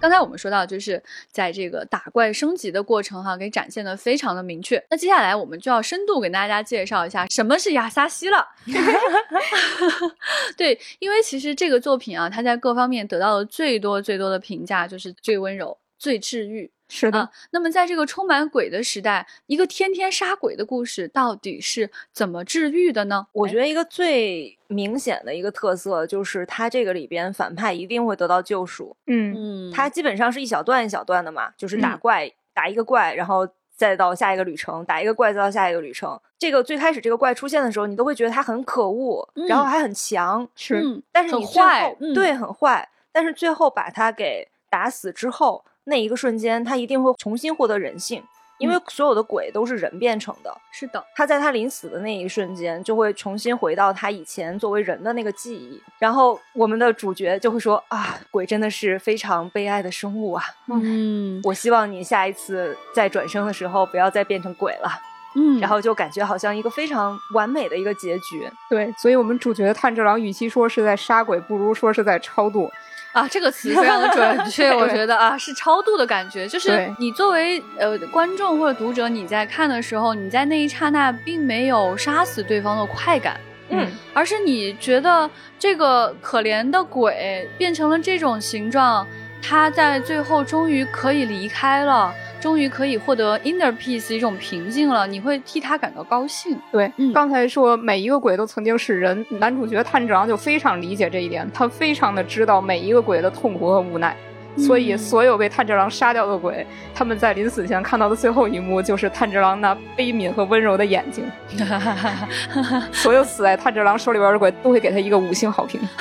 [0.05, 4.77] 刚才我们说到，就是在这个打怪升级的过程哈，给展现的非常的明确。
[4.91, 8.47] 那接下来我们就要深度给大家介绍一下什么是亚萨西了。
[10.59, 16.71] 对，因为其实这个作品啊，它在各方面得到的最多最多的评价就是最温柔、最治愈。
[16.95, 23.27] 是的，那么在这个充满鬼的时代，一个天天杀鬼的故事到底是怎么治愈的呢？
[23.33, 28.97] 我觉得一个最明显的一个特色就是，它这个里边反派一定会得到救赎。
[29.09, 36.17] 嗯嗯，它基本上是一小段一小段的嘛，就是打怪打一个怪，然后再到下一个旅程，打一个怪再到下一个旅程。
[36.39, 45.65] 这个最开始这个怪出现的时候，你都会觉得它很可恶，然后还很强，是，但是你最后对很坏，但是最后把它给打死之后。
[45.85, 48.23] 那一个瞬间，他一定会重新获得人性，
[48.59, 50.57] 因为所有的鬼都是人变成的。
[50.73, 55.81] 是的，他在他临死的那一瞬间，就会重新回到他以前作为人的那个记忆。
[55.99, 60.43] 然后我们的主角就会说：“啊，鬼真的是非常悲哀的生物啊！
[60.69, 64.91] 嗯，我希望你下一次再转生的时候，不要再变成鬼了。”
[65.37, 68.49] 嗯，然后就感觉好像一个非常完美的一个结局。
[68.71, 72.71] 对，所以我们主角炭治郎与其说是在杀鬼，不如说是在超度。
[73.15, 83.39] 啊，这个词非常的准确， 我觉得啊，是超度的感觉，就是你作为呃观众或者读者，你在看的时候，你在那一刹那并没有杀死对方的快感，
[83.71, 89.07] 嗯，而是你觉得这个可怜的鬼变成了这种形状，
[89.41, 92.13] 他在最后终于可以离开了。
[92.45, 96.55] 终于可以获得 inner peace 一种平静了，你会替他感到高兴。
[96.71, 104.15] 对，刚才说每一个鬼都曾经是人，男主角炭治郎就非常理解这一点，他非常的知道每一个鬼的痛苦和无奈。
[104.57, 111.25] 所以，所有被炭治郎杀掉的鬼，他们在临死前看到的最后一幕，就是炭治郎那悲悯和温柔的眼睛。
[112.93, 115.81] 所有死在炭治郎手里边的鬼，都会给他一个五星好评。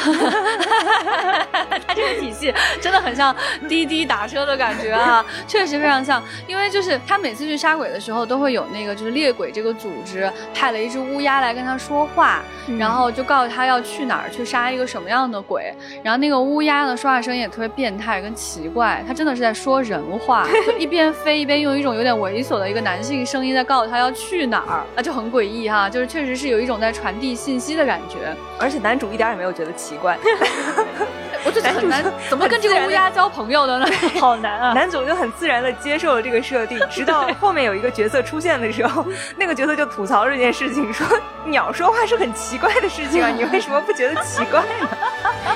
[1.88, 3.36] 他这个体系真的很像
[3.68, 6.22] 滴滴打车的感觉啊， 确实非常像。
[6.48, 12.42] 因为就是他每次去杀鬼的时候，都会有那个就是猎鬼这个组织派了一只乌鸦来跟他说话，
[12.78, 15.74] 然后就告诉他要去哪儿去杀一个什么样的鬼。
[16.04, 18.32] 然后那个乌鸦呢，说话声音也特别变态跟。
[18.44, 30.18] 奇怪，他真的是在说人话， 就一边飞一边用一种有点猥琐的一个男性声音在告诉他要去哪儿，那就很诡异哈，就是确实是有一种在传递信息的感觉，而且男主一点也没有觉得奇怪。
[31.46, 33.86] 我就很难，怎么跟这个乌鸦交朋友的呢？
[34.20, 34.74] 好难啊！
[34.74, 39.06] 男主就很自然的接受了这个设定，直到后面有一个角色出现的时候，
[39.38, 41.06] 那个角色就吐槽这件事情，说
[41.46, 44.90] 鸟说话是很奇怪的事情啊，你为什么不觉得奇怪呢？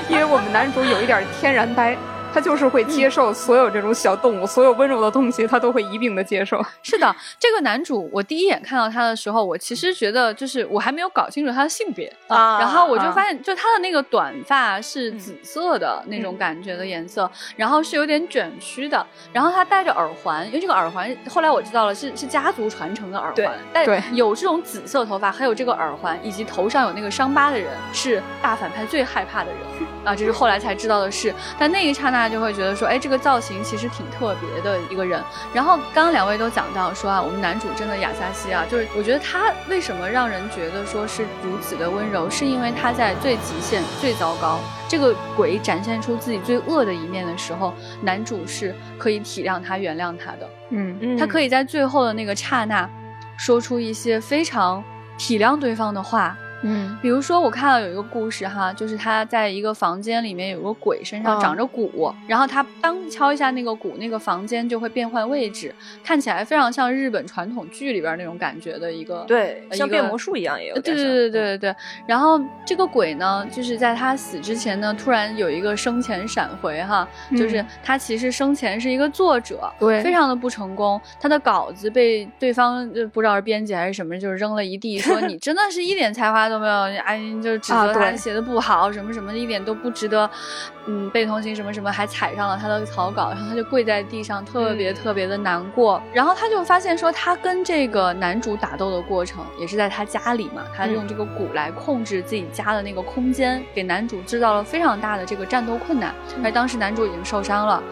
[0.08, 1.96] 因为我们男主有一点天然呆。
[2.32, 6.64] 他就是会接受所有这种小动物，所有温柔的东西，他都会一并的接受。
[6.82, 29.58] 是的，这个男主，我第一眼看到他的时候，我其实觉得就是我还没有搞清楚他的性别啊，然后我就发现，就他的那个短发是紫色的那种感觉的颜色，然后是有点卷曲的，然后他戴着耳环，因为这个耳环后来我知道了是是家族传承的耳环，对，有这种紫色头发，还有这个耳环，以及头上有那个伤疤的人，是大反派最害怕的人
[30.04, 35.22] 啊，这是后来才知道的事，但那一刹那就会觉得说，哎，这个造型其实挺特别的一个人。
[35.52, 50.48] 然后刚刚两位都讲到说啊，我们男主真的亚萨西啊，就是我觉得他为什么让人觉得说是如此的温柔，是因为他在最极限、最糟糕，这个鬼展现出自己最恶的一面的时候，男主是可以体谅他、原谅他的。
[50.70, 52.88] 嗯嗯，他可以在最后的那个刹那，
[53.36, 54.82] 说出一些非常
[55.18, 56.34] 体谅对方的话。
[56.62, 71.76] 嗯，比如说我看到有一个故事哈，就是他在一个房间里面有个鬼身上长着鼓，然后他当敲一下那个鼓，那个房间就会变换位置，看起来非常像日本传统剧里边那种感觉的一个，对，像变魔术一样也有对对对对对对。
[72.06, 86.47] 然后这个鬼呢，就是在他死之前呢，突然有一个生前闪回哈，就是他其实生前是一个作者，对，非常的不成功，他的稿子被对方就不知道是编辑还是什么，就是扔了一地，说你真的是一点才华。
[86.48, 90.28] 都没有，哎，就指责他写的不好，什么什么的，一点都不值得，
[90.86, 96.02] 嗯，被同情，什么什么，还踩上了他的草稿，然后他就跪在地上，特别特别的难过。
[96.12, 106.14] 然后他就发现说，他跟这个男主打斗的过程也是在他家里嘛，他用这个鼓来控制自己家的那个空间，给男主制造了非常大的这个战斗困难。
[106.42, 107.82] 而当时男主已经受伤了，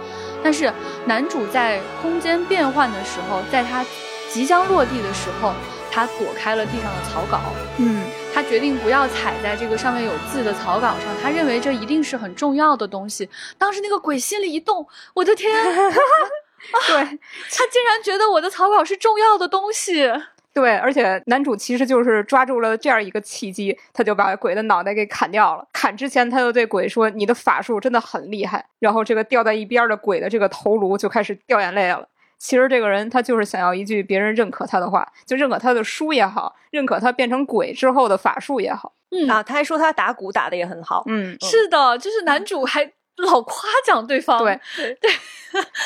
[0.43, 0.73] 但是
[1.07, 3.85] 男主在空间变换的时候，在他
[4.31, 5.53] 即将落地的时候。
[5.89, 7.41] 他躲开了地上的草稿，
[7.79, 8.03] 嗯，
[8.37, 13.27] 他决定不要踩在这个上面有字的草稿上，他认为这一定是很重要的东西。
[13.57, 15.51] 当时那个鬼心里一动，我的天，
[16.87, 20.13] 对他竟然觉得我的草稿是重要的东西。
[20.53, 25.67] 对，而且男主其实就是抓住了这样一个契机，他就把鬼的脑袋给砍掉了。
[25.73, 32.07] 砍之前，他就对鬼说：“你的法术真的很厉害。”然后这个掉在一边的鬼的这个头颅就开始掉眼泪了。
[32.39, 38.93] 其实这个人他就是想要一句别人认可他的话，就认可他的书也好，认可他变成鬼之后的法术也好。
[39.11, 41.05] 嗯啊，他还说他打鼓打的也很好。
[41.07, 44.39] 嗯，是的，就是男主还老夸奖对方。
[44.41, 44.61] 对
[45.01, 45.11] 对，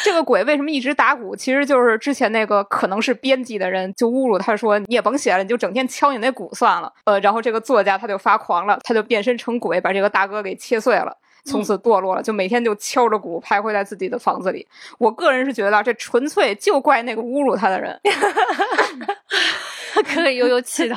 [0.03, 1.37] 这个鬼为什么一直打鼓？
[1.37, 11.17] 其实就是之前那个可能是编辑的人就侮辱他说：“你也甭写了，你就整天敲你那鼓算了。”呃，然后这个作家他就发狂了，他就变身成鬼，把这个大哥给切碎了。
[11.45, 14.67] 从此堕落了，就每天就敲着鼓徘徊在自己的房子里。
[14.99, 17.99] 我个人是觉得这纯粹就怪那个侮辱他的人，
[20.05, 20.97] 可以悠悠气的。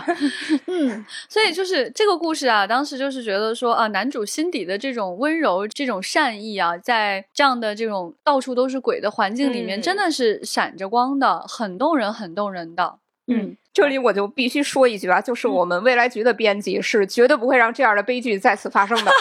[0.68, 12.98] 嗯， 所以就是这个故事啊，当时就是觉得说啊，男主心底的这种温柔、这种善意啊，在这样的这种到处都是鬼的环境里面，真的是闪着光的，很动人，很动人的。
[13.28, 19.12] 嗯，这里我就必须说一句啊，就是我们未来局的编辑是绝对不会让这样的悲剧再次发生的。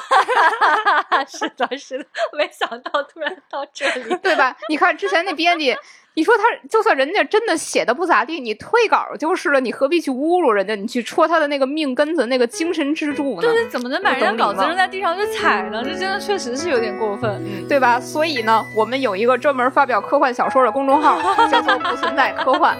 [1.29, 2.05] 是的，是的，
[2.37, 4.57] 没想到突然到这里， 对吧？
[4.69, 5.77] 你看之前那编辑。
[6.15, 10.75] 你说他就算人家真的写的不咋地，你退稿就是了，你何必去侮辱人家？
[10.75, 13.41] 你去戳他的那个命根子、那个精神支柱呢？
[13.41, 15.83] 对对，怎么能把人家稿子扔在地上就踩呢？
[15.83, 17.99] 这真的确实是有点过分，对吧？
[17.99, 22.77] 所以呢，我们有一个专门发表科幻小说的公众号，叫做“不存在科幻”，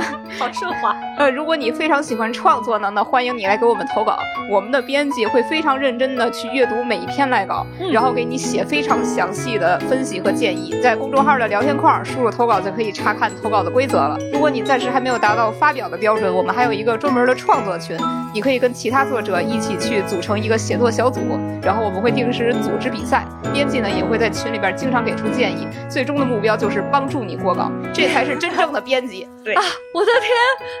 [0.38, 0.94] 好顺滑。
[1.16, 4.18] 呃，如果你非常喜欢创作呢，那欢迎你来给我们投稿，
[4.50, 12.60] 我们的编辑会非常认真的去阅读每一篇来稿，然后给你写非常详细的分析和建议，在公众号的聊天框输入投稿。
[12.66, 14.18] 就可以查看投稿的规则了。
[14.32, 17.96] 如果你暂时还没有达到发表的标准，我们还有一个专门的创作群，
[18.34, 21.20] 你可以跟其他作者一起去组成一个写作小组，
[21.62, 25.68] 然后我们会定时组织比赛，编辑呢也会在群里边经常给出建议。
[25.88, 29.28] 最终的目标就是帮助你过稿，这才是真正的编辑。
[29.44, 29.62] 对啊，
[29.94, 30.34] 我的天，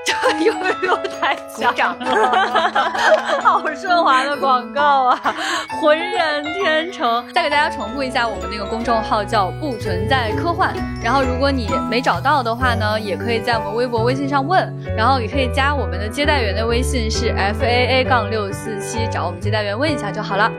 [0.04, 2.82] 这有没有太奖了，
[3.40, 5.34] 好顺滑的广告啊，
[5.80, 7.24] 浑然天成。
[7.32, 20.50] 再给大家重复一下，我们那个公众号叫“不存在科幻”，然后如果你没找到的话呢，也可以在我们微博、微信上问，然后也可以加我们的接待员的微信是 f a a 杠六四七，找我们接待员问一下就好了。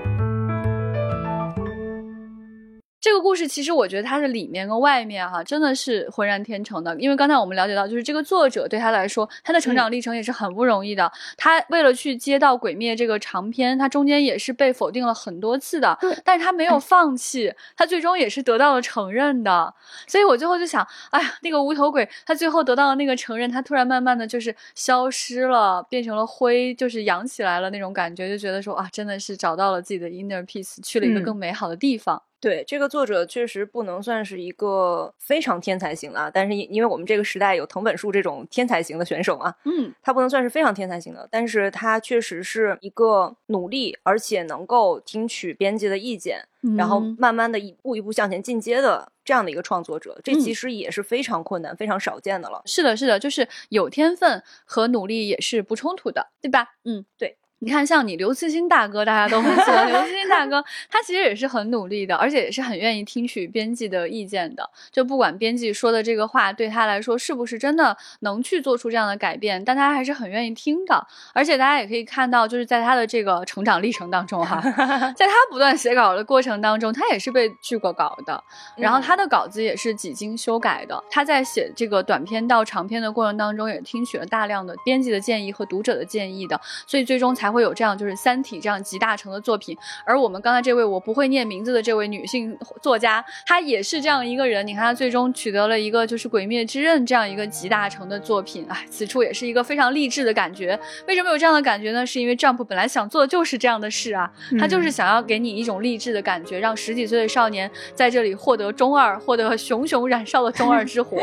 [3.00, 11.12] 这个故事其实我觉得它的里面跟外面哈真的是浑然天成的，因为刚才我们了解到，就是这个作者对他来说，他的成长历程也是很不容易的。
[11.38, 19.74] 他为了去接到《鬼灭》这个长篇，他中间也是被否定了很多次的，但是他没有放弃，他最终也是得到了承认的。
[20.08, 32.24] 所以我最后就想，哎呀，那个无头鬼，他最后得到了那个承认，他突然慢慢的就是消失了，变成了灰，就是扬起来了那种感觉，就觉得说啊，真的是找到了自己的 inner peace，去了一个更美好的地方。
[32.39, 52.62] 对，这个作者确实不能算是一个非常天才型的，但是因因为我们这个时代有藤本树这种天才型的选手嘛，嗯，他不能算是非常天才型的，但是他确实是一个努力而且能够听取编辑的意见，然后慢慢的一步一步向前进阶的这样的一个创作者，这其实也是非常困难、非常少见的了。
[52.65, 56.75] 是的，是的，就是有天分和努力也是不冲突的，对吧？
[56.85, 57.38] 嗯，对。
[57.60, 64.70] 你看，像你刘慈欣大哥，大家都很喜欢刘慈欣大哥，他其实也是很努力的，而且也是很愿意听取编辑的意见的。
[64.92, 71.08] 就不管编辑说的这个话对他来说是不是真的能去做出这样的改变，但他还是很愿意听的。
[71.34, 74.62] 而且大家也可以看到，就是在他的这个成长历程当中，哈，
[75.18, 78.44] 在他不断写稿的过程当中，他也是被拒过稿的，
[78.76, 81.04] 然后他的稿子也是几经修改的。
[81.10, 87.46] 他在写这个短篇到长篇的过程当中，也听取了大量的编辑的建议和读者的建议的，所以最终才。
[87.48, 94.67] 才会有这样就是《三体》这样集大成的作品，而我们刚才这位我不会念名字的这位女性作家，她也是这样一个人。
[94.67, 100.77] 你看，她最终取得了一个就是《鬼灭之刃》这样一个集大成的作品，哎，此处也是一个非常励志的感觉。
[101.08, 102.06] 为什么有这样的感觉呢？
[102.06, 104.29] 是因为 Jump 本来想做的就是这样的事啊，
[104.60, 111.17] 他就是想要给你一种励志的感觉，让十几岁的少年在这里获得中二，获得熊熊燃烧的中二之火。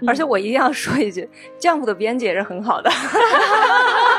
[0.06, 1.28] 而且我一定要说一句
[1.60, 2.90] ，Jump 的编辑也是很好的。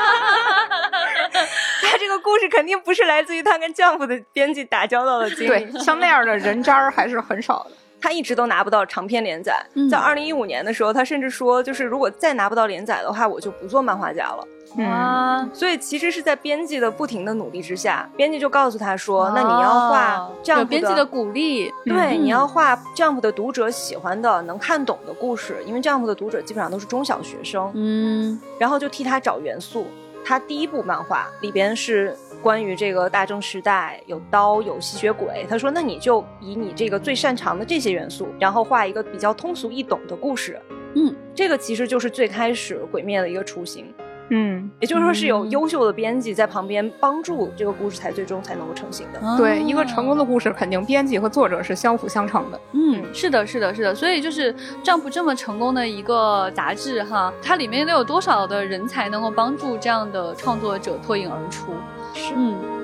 [2.32, 5.48] 故事肯定不是来自于他跟 Jump 的编辑打交道的经历。
[5.48, 7.72] 对，像那样的人渣还是很少的。
[8.00, 9.54] 他一直都拿不到长篇连载，
[9.90, 14.82] 在二零一五年的时候，他甚至说，就是如果再拿不到连载的话，我就不做漫画家了。
[14.82, 29.86] 啊，所以其实是在编辑的不停的努力之下，编辑就告诉他说：“那你要画这样编辑的鼓励，对，你要画 Jump 的读者喜欢的、能看懂的故事，因为 Jump 的读者基本上都是中小学生。”嗯，然后就替他找元素。
[30.24, 35.44] 他第一部漫画里边是关于这个大正时代，有刀，有吸血鬼。
[35.48, 40.60] 他说：“那你就以你这个最擅长的这些元素，然后画一个比较通俗易懂的故事。”
[40.94, 43.92] 嗯，这个其实就是最开始鬼灭的一个雏形。
[44.34, 49.20] 嗯，也就是说是有优秀的编辑在旁边帮助这个故事才最终才能够成型的。
[49.36, 52.58] 对，一个成功的故事肯定编辑和作者是相辅相成的。
[52.72, 53.94] 嗯，是的，是的，是的。
[53.94, 54.52] 所以就是
[54.82, 61.72] 《Jump》这么成功的一个杂志哈，它里面得有多少的人才能够帮助这样的创作者脱颖而出？
[62.14, 62.81] 是，嗯。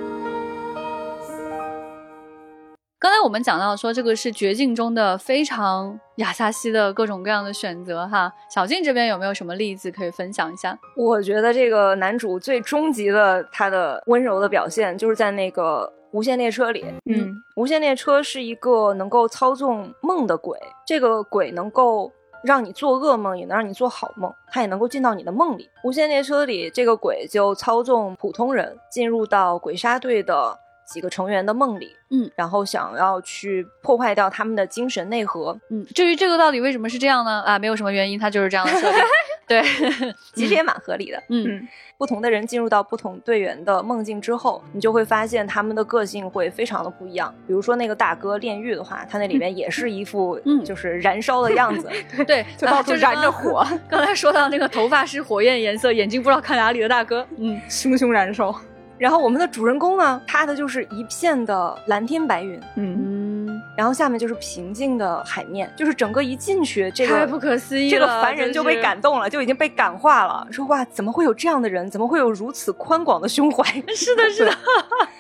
[3.01, 8.32] 刚才我们讲到说，这个是绝境中的非常亚萨西的各种各样的选择哈。
[8.53, 10.76] 小静这边有没有什么例子可以分享一下？
[10.96, 16.84] 我觉得这个男主最终极的他的温柔的表现，就是在那个无限列车里。
[17.09, 22.11] 嗯，无限列车是一个能够操纵梦的鬼，这个鬼能够
[22.42, 25.70] 让你做噩梦，也能让你做好梦，它也能够进到你的梦里。
[25.84, 30.59] 无限列车里，这个鬼就操纵普通人进入到鬼杀队的。
[30.89, 37.43] 几个成员的梦里，嗯，然后想要去破坏掉他们的精神内核，嗯，至于这个到底为什么是这样呢？
[37.47, 39.01] 啊，没有什么原因，它就是这样的设定，
[39.47, 39.62] 对，
[40.32, 41.68] 其实也蛮合理的，嗯，
[41.99, 47.34] 不同的人进入到不同队员的梦境之后，你就会发现他们的个性会非常的不一样。
[47.47, 51.91] 比如说那个大哥炼狱的话，他那里面也是一副就是燃烧的样子，
[52.26, 53.62] 对，就到处燃着火。
[53.91, 58.59] 刚才说到那个头发是火焰颜色，眼睛不知道看哪里的大哥，嗯，熊熊燃烧。
[58.99, 71.88] 然后我们的主人公呢，他的就是一片的蓝天白云，嗯，然后下面就是平静的海面，就是整个一进去，这个太不可思议了，这个凡人就被感动了，就已经被感化了，说哇，怎么会有这样的人？
[71.88, 73.64] 怎么会有如此宽广的胸怀？
[73.94, 74.53] 是的，是的，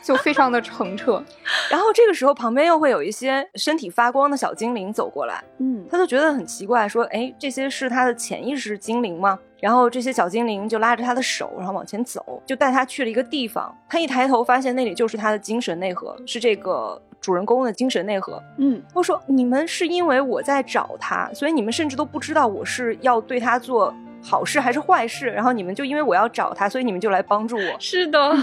[0.02, 1.22] 就非常的澄澈。
[1.70, 9.38] 然后这个时候旁边又会有一些身体发光的小精灵走过来，嗯，他就觉得很奇怪，说哎，这些是他的潜意识精灵吗？
[9.60, 13.76] 然后这些小精灵就拉着他的手，然后往前走，就带他去了一个地方。
[13.88, 18.42] 他一抬头发现那里就是他的精神内核，是这个主人公的精神内核。
[18.58, 23.94] 嗯，我说你们是因为我在找他，所以你们甚至都不知道我是要对他做。
[24.22, 25.26] 好事还是坏事？
[25.26, 27.76] 然后你们就因为我要找他，所以你们就来帮助我。
[27.78, 28.34] 是的，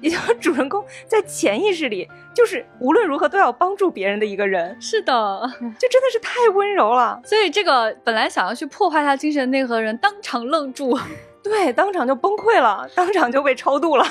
[0.00, 4.76] 也就是主人公在潜意识里就是无论如何都要帮助别人的一个人。
[4.80, 5.40] 是的，
[5.78, 7.20] 就真的是太温柔了。
[7.24, 10.98] 所以这个本来想要去破坏他精神内核的人，当场愣住。
[11.44, 14.06] 对，当场就崩溃了，当场就被超度了。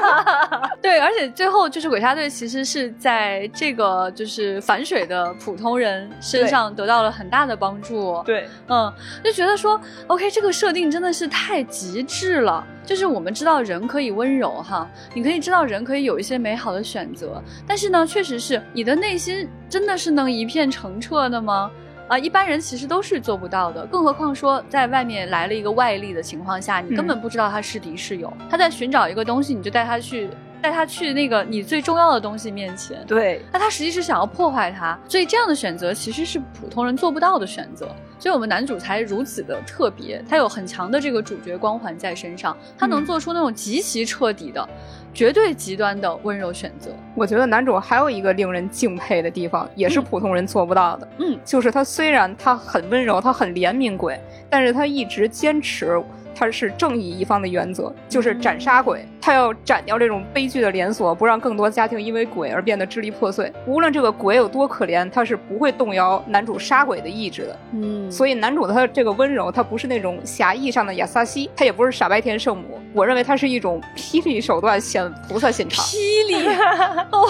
[0.82, 8.22] 对，而且最后就是鬼杀队其实是在这个就是反水的普通人身上得到了很大的帮助。
[8.26, 8.92] 对，嗯，
[9.24, 12.62] 就觉得说，OK，这个设定真的是太极致了。
[12.84, 21.70] 就是我们知道人可以温柔哈，你可以知道人可以有一些美好的选择，但是呢，确实是你的内心真的是能一片澄澈的吗？
[22.10, 28.32] 啊，一般人其实都是做不到的，更何况说在外面来了一个外力的情况下，你根本不知道他是敌是友。
[28.50, 30.28] 他在寻找一个东西，你就带他去
[30.60, 32.98] 带他去那个你最重要的东西面前。
[33.06, 37.88] 对，那他实际是想要破坏他，所以这样的选择其实是普通人做不到的选择。
[38.18, 44.68] 所以我们男主才如此的特别，他有很强的这个主角光环在身上，他能做出那种极其彻底的。
[45.12, 51.08] 绝对极端的温柔选择，我觉得男主还有一个令人敬佩的地方，也是普通人做不到的。
[51.18, 56.02] 嗯，就是他虽然他很温柔，他很怜悯鬼，但是他一直坚持。
[56.32, 59.04] 他是正义一方的原则，就是斩杀鬼。
[59.20, 63.52] 他要斩掉这种悲剧的连锁，不让更多家庭因为鬼而变得支离破碎。
[63.66, 67.58] 无论这个鬼有多可怜，他是不会动摇男主杀鬼的意志的。
[67.72, 72.79] 嗯，所以男主他这个温柔，他不是那种狭义上的亚萨西，他也不是傻白甜圣母。
[72.92, 75.84] 我认为它是一种霹雳手段显菩萨心肠。
[75.84, 76.46] 霹雳，
[77.12, 77.28] 哇，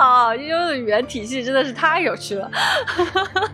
[0.00, 2.50] 好，因为语言体系真的是太有趣了。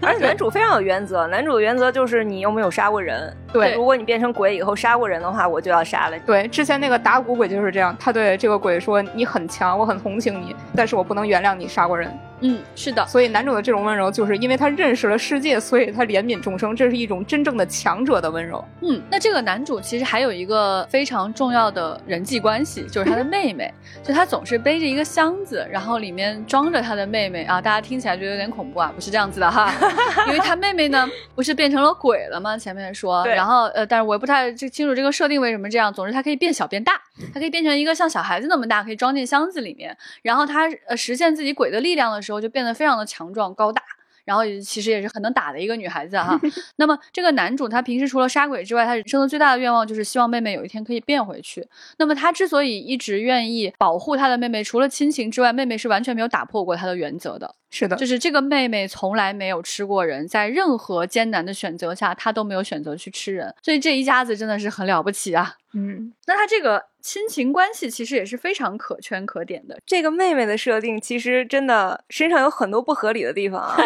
[0.00, 3.34] 而且男主非常有原则，男主的原则就是你有没有杀过人。
[3.52, 6.22] 对，如果你变成鬼以后杀过人的话，我就要杀了你。
[6.24, 12.10] 对，之前那个打鼓鬼就是这样，他对这个鬼说：“你很强，我很同情你，但是我不能原谅你杀过人。”
[12.42, 18.64] 嗯，是的，所以男主的这种温柔，就是因为他认识了世界，所以他怜悯众生，这是一种真正的强者的温柔。
[18.80, 23.72] 嗯，那这个男主其实还有一个非常重要的人际关系，就是他的妹妹，
[24.02, 27.44] 就他总是背着一个箱子，然后里面装着他的妹妹。
[27.44, 29.72] 啊，大家听起来觉得有点恐怖啊，不是这样子的哈，
[30.26, 32.56] 因为他妹妹呢不是变成了鬼了吗？
[32.56, 36.94] 前面说，然后呃，但是我也不太清楚这个设定为什么这样，总之他可以变小变大，
[37.32, 43.02] 他可以变成一个像小孩子那么大，可以装进箱子里面，然后它呃实现自己鬼的力量的时候，就变得非常的。
[43.12, 43.82] 强壮高大，
[44.24, 46.40] 然后其实也是很能打的一个女孩子哈。
[46.76, 51.68] 那么这个男主他平时除了杀鬼之外，他人生的最大的愿望就是希望妹妹有一天可以变回去。
[51.98, 57.54] 那么他之所以一直愿意保护他的妹妹，除了亲情之外，妹妹是完全没有打破过他的原则的。
[57.70, 63.54] 是的，就是这个妹妹从来没有吃过人，在任何艰难的选择下，她都没有选择去吃人。
[63.60, 65.56] 所以这一家子真的是很了不起啊。
[65.74, 66.91] 嗯，那他这个。
[67.02, 69.76] 亲情关系其实也是非常可圈可点的。
[69.84, 73.76] 这个妹妹的设定其实真的身上有很多不合理的地方啊。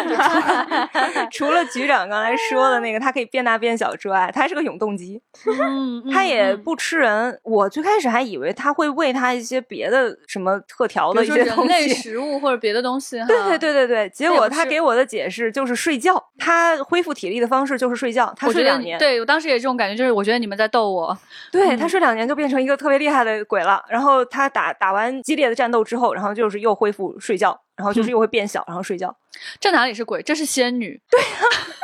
[1.33, 5.19] 除了局长刚才说的那个，她可以变大变小之外，她还是个永动机。
[5.59, 7.39] 嗯，她也不吃人。
[7.43, 13.17] 我最开始还以为她会喂她一些别的什么特调的一些东西，食物或者别的东西。
[13.25, 14.09] 对对对对对。
[14.09, 16.23] 结果她给我的解释就是睡觉。
[16.37, 18.31] 她恢复体力的方式就是睡觉。
[18.37, 18.99] 她睡两年。
[18.99, 21.17] 对我当时也这种感觉，就是我觉得你们在逗我。
[21.51, 23.06] 对她睡两年就变成一个特别厉。
[23.07, 29.15] 厉害的鬼了，然后他打打完激烈的战斗之后，然后就是又恢复睡觉，然后就是又会变小，然后睡觉。
[29.59, 30.21] 这哪里是鬼？
[30.21, 31.01] 这是仙女。
[31.09, 31.27] 对呀，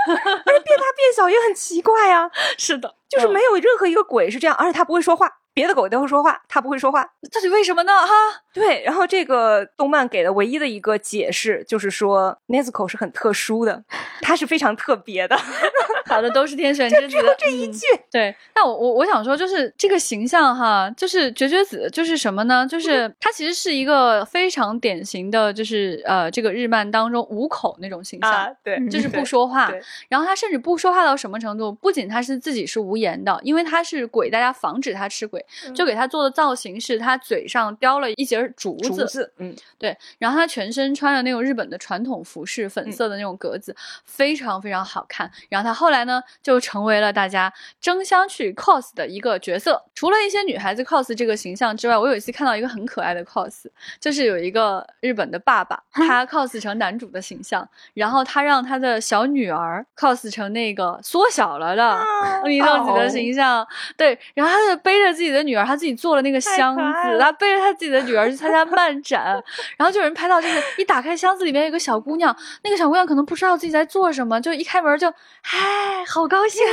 [0.13, 2.30] 而且变大变小也很奇怪呀。
[2.57, 5.30] 是的，就是没有任何一个鬼是这样，而且它不会说话。
[5.55, 7.93] 别的狗都会说话，它不会说话，到底为什么呢？
[7.93, 8.11] 哈，
[8.51, 8.82] 对。
[8.84, 13.84] 然后这个动漫给的唯一的一个解释就是说，Nezuko 是很特殊的，
[14.20, 15.38] 它是非常特别的。
[16.09, 17.18] 好的，都是天选之子。
[17.38, 18.36] 这一句，对。
[18.55, 22.66] 那我我我想说，就是这个形象哈，就是绝绝子，就是什么呢？
[22.68, 29.72] 就是它其实是一个非常典型的，就是呃，这个日漫当中五口那种形象，对，就是不说话。
[30.09, 31.72] 然后他甚至不说话到什么程度？
[31.72, 35.43] 不仅他是自己是无言的，因为他是鬼，大家防止他吃鬼。
[35.73, 43.75] 就给他做的造型是他嘴上叼了一节竹子，嗯，对，然后他全身穿着那种日本的传统服饰，粉色的那种格子，
[44.05, 45.29] 非常非常好看。
[45.49, 47.51] 然后他后来呢，就成为了大家
[47.81, 49.83] 争相去 cos 的一个角色。
[49.95, 53.65] 除了一些女孩子 cos 这个形象之外，我有一次看到一个很可爱的 cos，
[53.99, 61.99] 就是有一个日本的爸爸，他 cos 成男主的形象，然后他让他的小女儿 cos 成那个缩小了的
[62.43, 63.65] 米豆子的形象，
[63.95, 65.43] 对，然后他就背着自己的。
[65.43, 66.81] 女儿，他自己做了那个箱子，
[67.19, 69.43] 他背着他自己的女儿去参加漫展，
[69.75, 72.33] 然后就有人拍到，就是一打开箱子，里面有个小姑娘，
[72.63, 75.59] 那个小姑娘可能不知道自己在做什么，就一开门就，嗨，
[76.07, 76.65] 好高兴，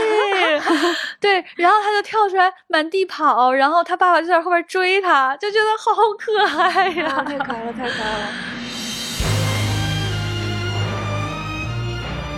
[1.20, 8.69] 对，然后他就跳出来满地跑，然后他爸爸就在后边追他，就觉得好可爱呀，太可爱了，太可爱了。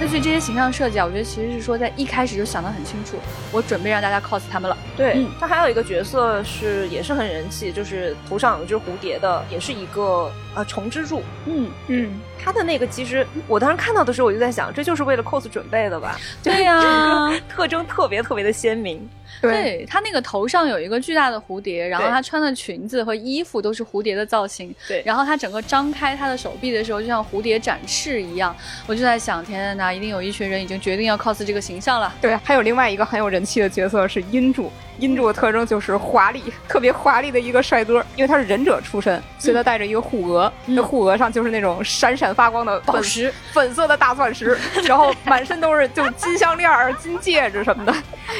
[0.08, 3.16] 所以这些形象设计啊，我觉得其实是说在一开始就想得很清楚，
[3.50, 4.76] 我准备让大家 cos 他们了。
[4.96, 11.22] 对，他还有一个角色是也是很人气，就是头上有只蝴蝶的，也是一个呃虫之助。
[11.46, 16.18] 嗯嗯，他的那个其实我当时看到的时候，我就在想，这就是为了 cos 准备的吧？
[16.42, 19.08] 对呀，特征特别特别的鲜明。
[19.40, 24.72] 对他那个头上有一个巨大的蝴蝶，然后他穿的裙子和衣服都是蝴蝶的造型。
[24.86, 28.54] 对，然后他整个张开他的手臂的时候，就像蝴蝶展翅一样。
[28.86, 32.12] 我就在想，天哪，一定有一群人已经决定要 cos 这个形象了。
[32.20, 34.72] 对，还有另外一个很有人气的角色是阴柱。
[34.98, 46.70] 阴柱的特征就是华丽，特别华丽的一个帅哥，因为他是忍者出身，所以他带着一个护额，那护额上就是那种闪闪发光的宝石，粉色的大钻石， 然后满身都是就金项链、
[47.00, 47.92] 金戒指什么的。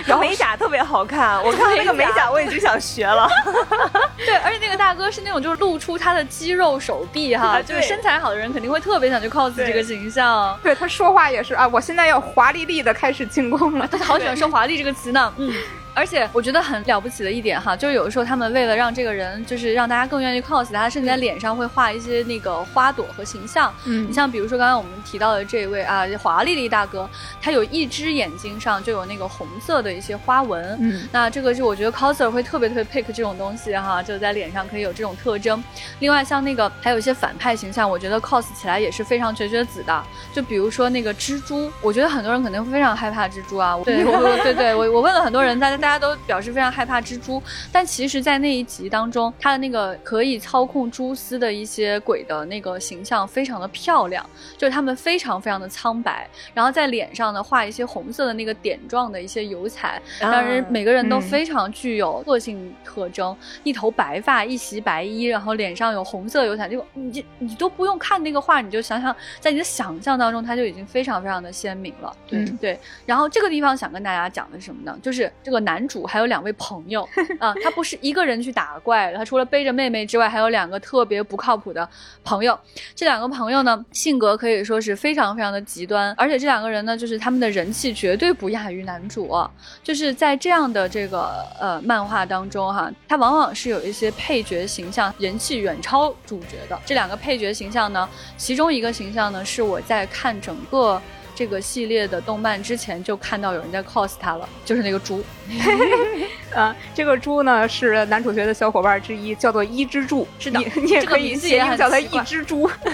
[0.05, 3.29] 然后美甲特别好看，我看到那个美甲我已经想学了。
[4.19, 10.57] 对，而且那个大哥是那种就是露出他的肌肉手臂哈，就是身材好的人肯定会特别想去 cos 这个形象。
[10.63, 13.87] 对他说话也是啊，我现在要华丽丽的开始进攻了。
[13.91, 15.33] 他好喜欢说华丽这个词呢。
[15.39, 15.53] 嗯。
[15.95, 23.73] 而且我觉得很了不起的一点哈，就是有的时候他们为了让这个人，就是让大家更愿意 cos 他，甚至在脸上会画一些那个花朵和形象。
[23.85, 27.09] 嗯，你像比如说刚刚我们提到的这位啊，华丽丽大哥，
[27.41, 30.79] 他有一只眼睛上就有那个红色的一些花纹。
[30.81, 35.63] 嗯，那这个就我觉得 coser 会特别特别 pick 这种东西哈，就在脸上可以有这种特征。
[35.99, 40.03] 另外像那个还有一些反派形象，我觉得 cos 起来也是非常绝绝子的。
[40.33, 43.77] 就比如说那个蜘蛛，我觉得很多人肯定会非常害怕蜘蛛啊。
[43.85, 46.73] 对，我对对，我我问了很多人，大家大家都表示非常。
[46.73, 54.25] 害怕蜘蛛，但其实，在那一集当中，他的那个可以操控蛛丝的一些鬼的那个形象非常的漂亮，
[54.57, 72.17] 就是他们非常非常的苍白，然后在脸上呢画一些红色的那个点状的一些油彩，让人每个人都非常具有个性特征，一头白发，一袭白衣，然后脸上有红色油彩，就你你都不用看那个画，你就想想，在你的想象当中，它就已经非常非常的鲜明了。
[72.27, 74.99] 对对，然后这个地方想跟大家讲的是什么呢？
[75.03, 76.53] 就是这个男男主还有两位。
[76.59, 77.03] 朋友
[77.41, 81.89] 啊，他不是一个人去打怪，他除了背着妹妹之外，还有两个特别不靠谱的
[82.23, 82.57] 朋友。
[82.95, 89.35] 这两个朋友呢，性格可以说是非常非常的极端，而且这两个人呢，就是他们的人气绝对不亚于男主。
[89.83, 96.79] 就是在这样的这个呃漫画当中哈，他往往是有一些配角形象人气远超主角的。
[96.85, 101.01] 这两个配角形象呢，其中一个形象呢，是我在看整个。
[101.35, 105.25] 这个系列的动漫之前就看到有人在 cos 他了，就是那个猪。
[106.55, 110.27] 呃，这个猪呢是男主角的小伙伴之一，叫做伊之助。
[110.39, 112.69] 是的，你也可以谐音叫他一只猪。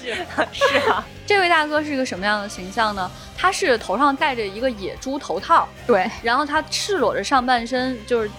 [0.00, 0.14] 是
[0.52, 1.06] 是啊。
[1.26, 3.10] 这位大哥是一个什么样的形象呢？
[3.36, 8.30] 他是头上戴着一个野猪头套，对，然后他赤裸着上半身，就是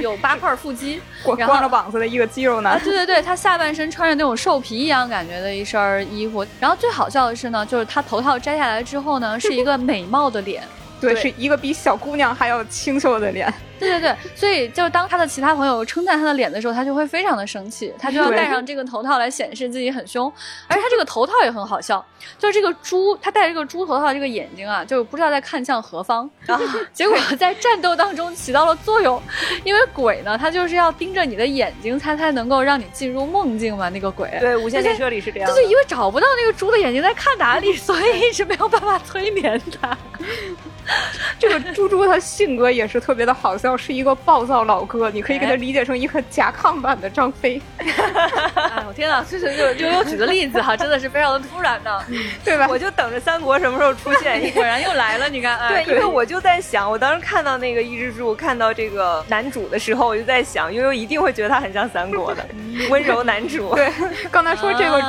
[0.00, 2.78] 有八块腹肌， 光着膀子的一个肌肉男。
[2.80, 6.46] 对对对，他下半身穿着那种兽皮一样感觉的一身衣服。
[6.60, 10.62] 然后最好笑的是呢，就是他头套摘下来之后呢，是一个美貌的脸，
[11.00, 13.52] 对，是一个比小姑娘还要清秀的脸。
[13.78, 20.32] 对对对，所以就是当他的其他朋友称赞他的脸的时候，他就会非常的生气，他就要戴上这个头套来显示自己很凶。
[20.66, 22.04] 而且他这个头套也很好笑，
[22.38, 26.28] 就是这个猪，他戴这个猪头套，这个眼睛啊，就不知道在看向何方。
[26.46, 26.60] 啊，
[26.92, 29.22] 结果在战斗当中起到了作用，
[29.64, 33.88] 因为鬼呢，他就是要盯着你的眼睛，他才能够让你进入梦境嘛。
[33.88, 39.96] 那个鬼，对，无限列车里是这样，就是因为找不到那个猪的眼睛在看哪里，所以一直没有办法催眠他。
[41.38, 43.67] 这个猪猪他性格也是特别的好笑。
[43.76, 47.60] 是一个暴躁老哥，你可以给他理解成一个甲亢版的张飞。
[47.78, 49.22] 哎，我天哪！
[49.22, 52.04] 就是就悠悠举的例子哈，真的是非常的突然的，
[52.44, 52.66] 对吧？
[52.68, 55.28] 我就等着三国什么时候出现， 果然又来了。
[55.28, 62.46] 你看，对，因为我就在想，我当时看到那个一只猪，看到这个男主的时候，我就在想，悠悠一定会觉得他很像三国的
[62.90, 63.74] 温柔男主。
[63.76, 63.92] 对，
[64.30, 65.00] 刚才说这个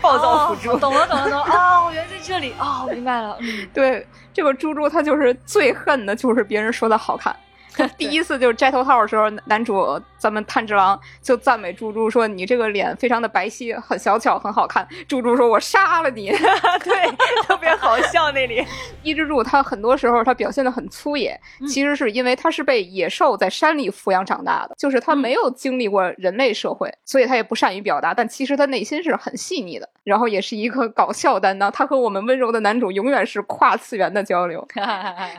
[0.00, 1.44] 暴躁辅助，懂了，懂了，懂了。
[1.48, 2.54] 哦，原来在这里。
[2.58, 3.36] 哦，我明白了。
[3.40, 7.34] 嗯，对，这个猪猪他就是最恨的就是别人说他好看。
[7.96, 10.00] 第一次就是摘头套的时候，男主。
[10.18, 16.28] 咱们炭治郎就赞美猪猪说：“你这个脸非常的白皙，很小巧，很好看。”猪猪说：“我杀了你！
[16.82, 17.08] ”对，
[17.46, 18.66] 特别好笑那里。
[19.04, 28.12] 伊之助他很多时候他表现的很粗野，其实是因为他是被野兽在山里抚养长大的，就是他没有经历过人类社会，所以他也不善于表达。
[28.12, 31.70] 但其实他内心是很细腻的，然后也是一个搞笑担当。
[31.70, 34.66] 他和我们温柔的男主永远是跨次元的交流，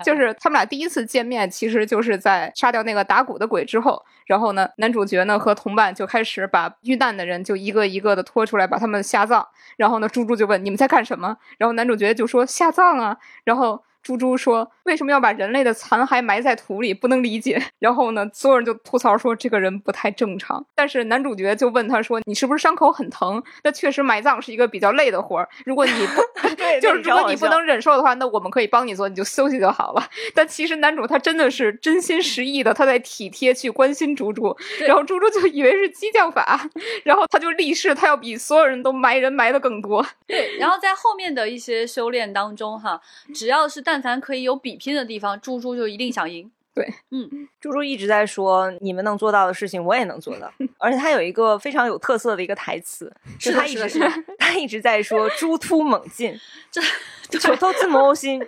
[0.05, 4.03] 就是他们俩第一次见面，其实就是在杀掉那个打鼓的鬼之后。
[4.25, 9.47] 然后呢，男主角呢和同伴就开始把遇难的人就一个一个的拖出来，把他们下葬。
[9.77, 11.37] 然后呢，猪猪就问你们在干什么？
[11.57, 13.17] 然后男主角就说下葬啊。
[13.43, 13.83] 然后。
[14.01, 16.91] 猪猪说：“为什么要把人类的残骸埋在土里？
[16.91, 20.65] 不能理解。”然后呢，所有人就吐槽说这个人不太正常。
[20.73, 25.47] 但是男主角就问他说：“你是不是伤口很疼？”那确实埋葬是一个比较累的活儿。
[25.63, 26.21] 如果你不
[26.81, 30.03] 就是如果你不能忍受的话，那我们可以帮你做，你就休息就好了。
[30.33, 34.55] 但其实男主他真的是真心实意的，他在体贴去关心猪猪。
[34.87, 36.67] 然后猪猪就以为是激将法，
[37.03, 40.05] 然后他就立誓他要比所有人都埋人埋的更多。
[40.25, 42.99] 对，然后在后面的一些修炼当中，哈，
[43.33, 46.49] 只要是但凡可以有比拼的地方，猪猪就一定想赢。
[46.73, 50.49] 对，嗯，猪猪一直在说你们能做到的事情，我也能做到。
[50.77, 53.89] 而且他有一个非常有特色的一个台词，是他一直
[54.37, 56.39] 他一直在说“猪突猛进
[56.71, 56.81] ”，这
[57.37, 58.41] “球头自谋心”。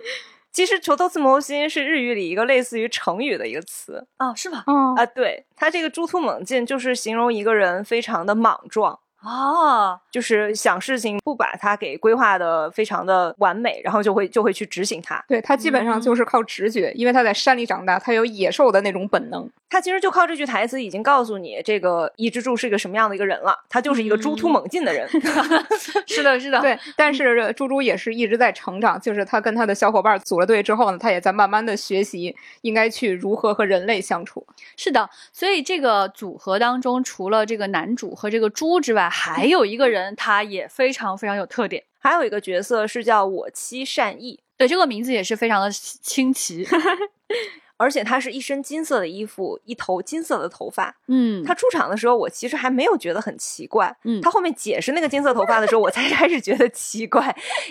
[0.50, 4.62] 其实“球头自谋心”是日语里一个类似于成语的一个词啊，是吗？
[4.66, 8.98] 嗯啊，对他这个“猪突猛进”就是形容一个人非常的莽撞。
[9.24, 15.24] 哦，就是想事情不把它给规划的非常的完美，然后就会就会去执行它。
[15.28, 19.48] 对他基本上就是靠直觉，因为他在山里长大，他有野兽的那种本能。
[19.70, 23.58] 他其实就靠这句台词已经告诉你，这个伊之助是一个什么样的一个人了。
[23.70, 25.08] 他就是一个猪突猛进的人。
[26.06, 26.60] 是的，是的。
[26.60, 34.46] 对，但是猪猪也是一直在成长，就是他跟他的小伙伴组了队之后呢，他也在慢慢的学习应该去如何和人类相处。
[34.76, 41.84] 是的，所以这个组合当中，除了这个男主和这个猪之外，还有一个人，他也非常非常有特点。
[41.98, 46.66] 还有一个角色是叫我妻善意，对，这个名字也是非常的清奇。
[47.76, 50.94] 而且他是一身金色的衣服，一头金色的头发。
[51.08, 53.96] 嗯，他出场的时候，我其实还没有觉得很奇怪。
[54.04, 57.24] 嗯，他后面解释那个金色头发的时候，我才 开始觉得奇怪。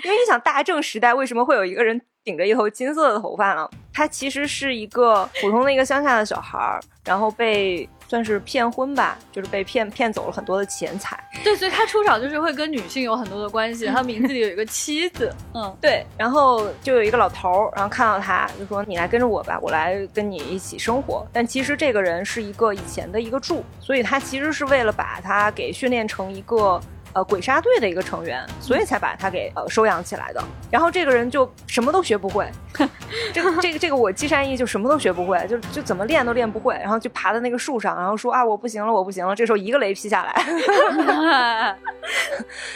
[0.03, 3.69] 因为你想，大正时代为什么会有一个人顶着一头金色的头发呢？
[3.93, 7.87] 他其实是一个普通的一个乡下的小孩儿，然后被。
[8.11, 11.17] 算是骗婚吧，就是被骗骗走了很多的钱财。
[11.45, 13.85] 对，所以他出场就是会跟女性有很多的关系。
[13.85, 16.05] 他名字里有一个 妻子，嗯，对。
[16.17, 26.81] 然后就有一个老头儿，然后看到他就说：“你来跟着我吧，我来跟你一起生活。”但其实这个人是一个以前的一个柱，所以他其实是为了把他给训练成一个。
[27.13, 30.43] 呃，鬼杀队的一个成员，所以才把他给呃收养起来的。
[30.69, 32.49] 然后这个人就什么都学不会，
[33.33, 36.75] 这个这个这个我季善意就什么都学不会，就就怎么练都练不会。
[36.75, 39.35] 然后就爬在那个树上，然后说啊，我不行了，我不行了。
[39.35, 40.33] 这时候一个雷劈下来，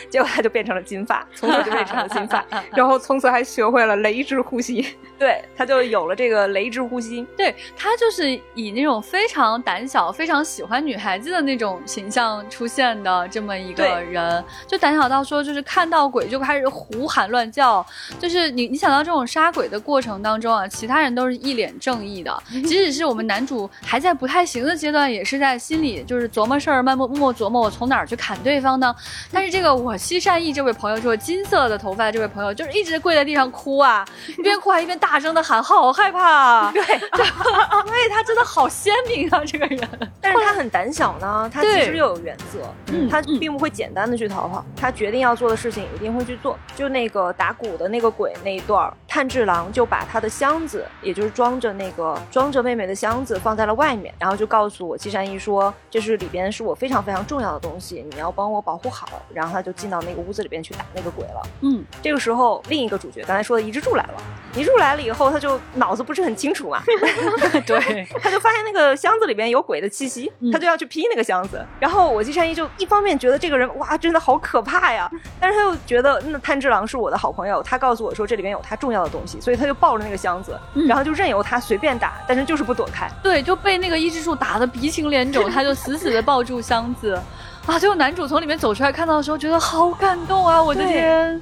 [0.09, 2.43] 结果他就变成了金发，从此就变成了金发，
[2.75, 4.85] 然后从此还学会了雷之呼吸。
[5.17, 7.25] 对，他就有了这个雷之呼吸。
[7.37, 14.24] 对他就是以那种非常胆小、非常喜欢女孩子的那种形象出现的这么一个人。
[14.67, 17.85] 就胆小到说，就是看到鬼就开始胡喊乱叫。
[18.19, 28.95] 就是你，你想到这种杀鬼的过程当中啊，其他人都是一脸正义的，即使是我们男主还在不太行的阶段，也是在心里就是琢磨事儿，慢默默琢磨我从哪儿去砍对方呢？
[29.31, 34.05] 但是这个我惜善意这位朋友，这位金色的头发这位朋友，就是一直跪在地上哭啊，
[34.37, 36.71] 一边哭还一边大声的喊，好害怕。
[36.71, 39.87] 对， 对他真的好鲜明啊，这个人。
[40.21, 44.14] 但是他很胆小呢，他其实又有原则，嗯他并不会简单的。
[44.17, 46.57] 去逃跑，他决定要做的事情一定会去做。
[46.75, 59.07] 就那个打鼓的那个鬼那一段，炭治郎就把他的箱子，也就是装着那个装着妹妹的箱子放在了外面，然后就告诉我季山一说，这是里边是我非常非常重要的东西，你要帮我保护好。
[59.33, 61.41] 然后他就进到那个屋子里边去打那个鬼了。
[61.61, 64.21] 嗯，这个时候另一个主角刚才说的一之柱来了，
[64.53, 66.83] 一之助来了以后，他就脑子不是很清楚嘛
[67.65, 71.65] 对，他就发现那个箱子里边有鬼的气息，他就要去劈那个箱子。
[71.79, 73.95] 然后我季山一就一方面觉得这个人哇。
[73.97, 75.09] 真的好可怕呀！
[75.39, 83.09] 但是他又觉得那炭治郎是我的好朋友，他告诉我说这里边有他重要的东西，所以他就抱着那个箱子，然后就任由他随便打，但是就是不躲开。
[83.23, 87.17] 对，就被那个伊之助打的鼻青脸肿， 他就死死的抱住箱子，
[87.65, 87.79] 啊！
[87.79, 90.61] 最后男主从里面走出来，看到的时候觉得好感动啊！
[90.61, 91.41] 我的天，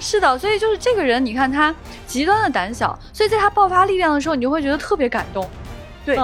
[0.00, 1.74] 是的，所以就是这个人，你看他
[2.06, 5.48] 极端的胆小，所以在他爆发力量的时候，你就会觉得特别感动。
[6.04, 6.16] 对。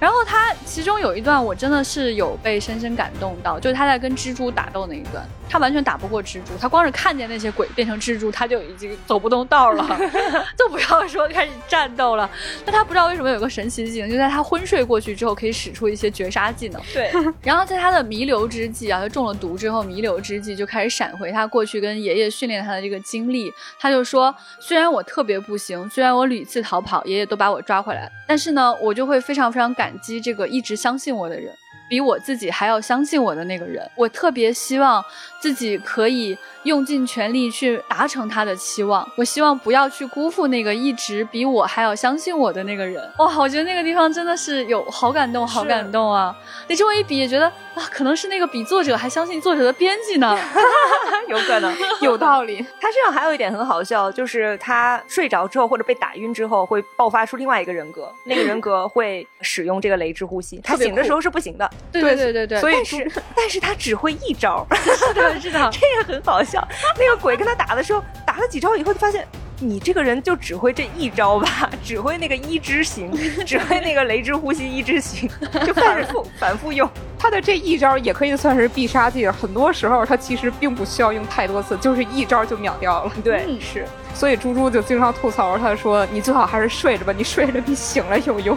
[0.00, 5.24] 然后他其中有一段我真的是有被深深感动到，就是他在跟蜘蛛打斗那一段。
[5.50, 9.82] 他完全打不过蜘蛛，他光是看见那些鬼变成蜘蛛，他就已经走不动道了，
[10.58, 12.28] 就不要说开始战斗了。
[12.66, 16.78] 那他不知道为什么有个神奇的技能，就在他昏睡过去之后，可以使出一些绝杀技能。
[16.92, 23.50] 对，然后在他的弥留之际啊，他中了毒之后，弥留之际就开始闪回他过去跟爷爷训练他的这个经历。
[23.80, 31.50] 他就说，虽然我特别不行，虽然我屡次逃跑，爷爷都把我抓回来，但是呢，我就会非常非常感感激这个一直相信我的人。
[31.88, 35.02] 比我自己还要相信我的那个人，我特别希望
[35.40, 39.08] 自己可以用尽全力去达成他的期望。
[39.16, 43.02] 我希望不要去辜负那个一直比我还要相信我的那个人。
[43.18, 46.36] 哇，我觉得那个地方真的是有好感动，好感动啊！
[46.68, 50.36] 你这么一比，也觉得啊，可能是那个比作者还相信作者的编辑呢，
[51.28, 52.64] 有可能， 有道理。
[52.80, 61.70] 他身上还有一点很好笑，就是他睡着之后或者被打晕之后，会爆发出另外一个人格，那个人格会使用这个雷之呼吸，他醒的时候是不行的。
[61.92, 66.66] 对对对对对，所以是，但是 他只会一招，是的，是的，这个很好笑。
[66.98, 69.26] 那个鬼跟他打的时候，打了几招以后，就发现
[69.60, 73.12] 你这个人就只会这一招吧，只会那个一之行，
[73.44, 75.28] 只会那个雷之呼吸一之行，
[75.66, 76.88] 就反复反复用。
[77.20, 83.12] 他的这一招也可以算是必杀技，很多时候他其实并不需要用太多次，就是一招就秒掉了。
[83.24, 83.84] 对，是。
[84.14, 88.56] 所以猪猪就经常吐槽，他说：“你最好还是睡着吧，你睡着比醒了有用。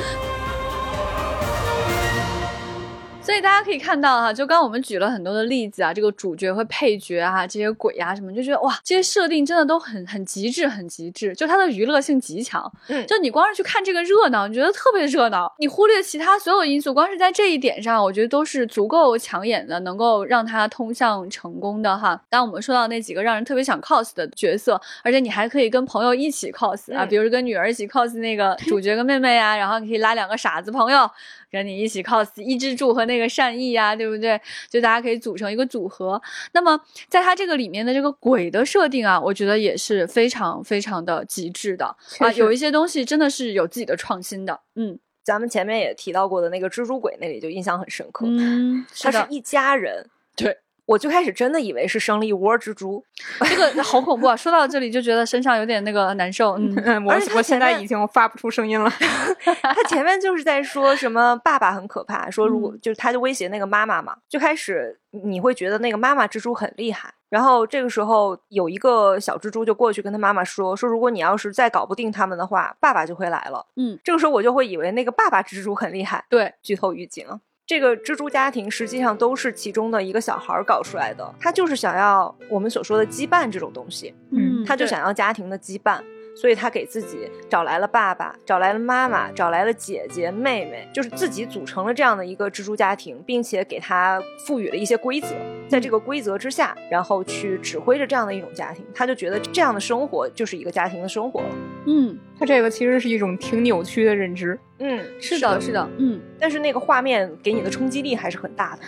[3.30, 12.60] 所以大家可以看到哈，就刚刚我们举了很多的例子啊，这个主角和配角啊，这些鬼啊什么，就觉得哇，这些设定真的都很很极致，很极致，就它的娱乐性极强。
[12.88, 22.20] 嗯，就你光是去看这个热闹，你觉得特别热闹， 你忽略其他所有因素，光是在这一点上，我觉得都是足够抢眼的，能够让它通向成功的哈。
[22.28, 31.08] 当我们说到那几个让人特别想 cos 的角色，而且你还可以跟朋友一起 cos 啊，比如跟女儿一起 cos 那个主角跟妹妹啊，然后你可以拉两个傻子朋友。
[31.50, 34.40] 跟你一起 cos 一之助和那个善意呀，对不对？
[34.68, 36.20] 就大家可以组成一个组合。
[36.52, 41.84] 那么，在它这个里面的这个鬼的设定啊，我觉得也是非常非常的极致的
[42.18, 44.60] 啊，有一些东西真的是有自己的创新的。
[44.76, 48.26] 嗯，咱们前面也提到过的那个蜘蛛鬼那里就印象很深刻。
[48.28, 50.08] 嗯，他是一家人。
[50.36, 50.56] 对。
[50.90, 53.04] 我最开始真的以为是生了一窝蜘蛛，
[53.48, 54.34] 这个好恐怖啊！
[54.34, 56.58] 说到这里就觉得身上有点那个难受。
[56.58, 56.74] 嗯，
[57.06, 58.90] 我我现在已经发不出声音了。
[59.62, 64.16] 他前面就是在说什么爸爸很可怕，说如果就是他就威胁那个妈妈嘛。
[64.28, 73.64] 最开始你会觉得那个妈妈蜘蛛很厉害，然后这个时候有一个小蜘蛛就过去跟他妈妈说说，如果你要是再搞不定他们的话，爸爸就会来了。
[73.76, 76.24] 嗯，这个时候我就会以为那个爸爸蜘蛛很厉害。
[76.28, 77.24] 对，剧透预警。
[77.70, 86.00] 这个蜘蛛家庭实际上都是其中的一个小孩搞出来的，他就是想要我们所说的羁绊这种东西，嗯，他就想要家庭的羁绊。
[86.36, 95.28] 所以他给自己找来了爸爸，找来了妈妈，找来了姐姐、妹妹，就是自己组成了这样的一个蜘蛛家庭，并且给他赋予了一些规则，
[95.68, 101.48] 在这个规则之下，然后去指挥着这样的一种家庭，他就觉得这样的生活就是一个家庭的生活了。
[101.92, 104.56] 嗯，他这个其实是一种挺扭曲的认知。
[104.78, 108.82] 嗯，是的，是的，嗯，但是那个画面给你的冲击力还是很大的。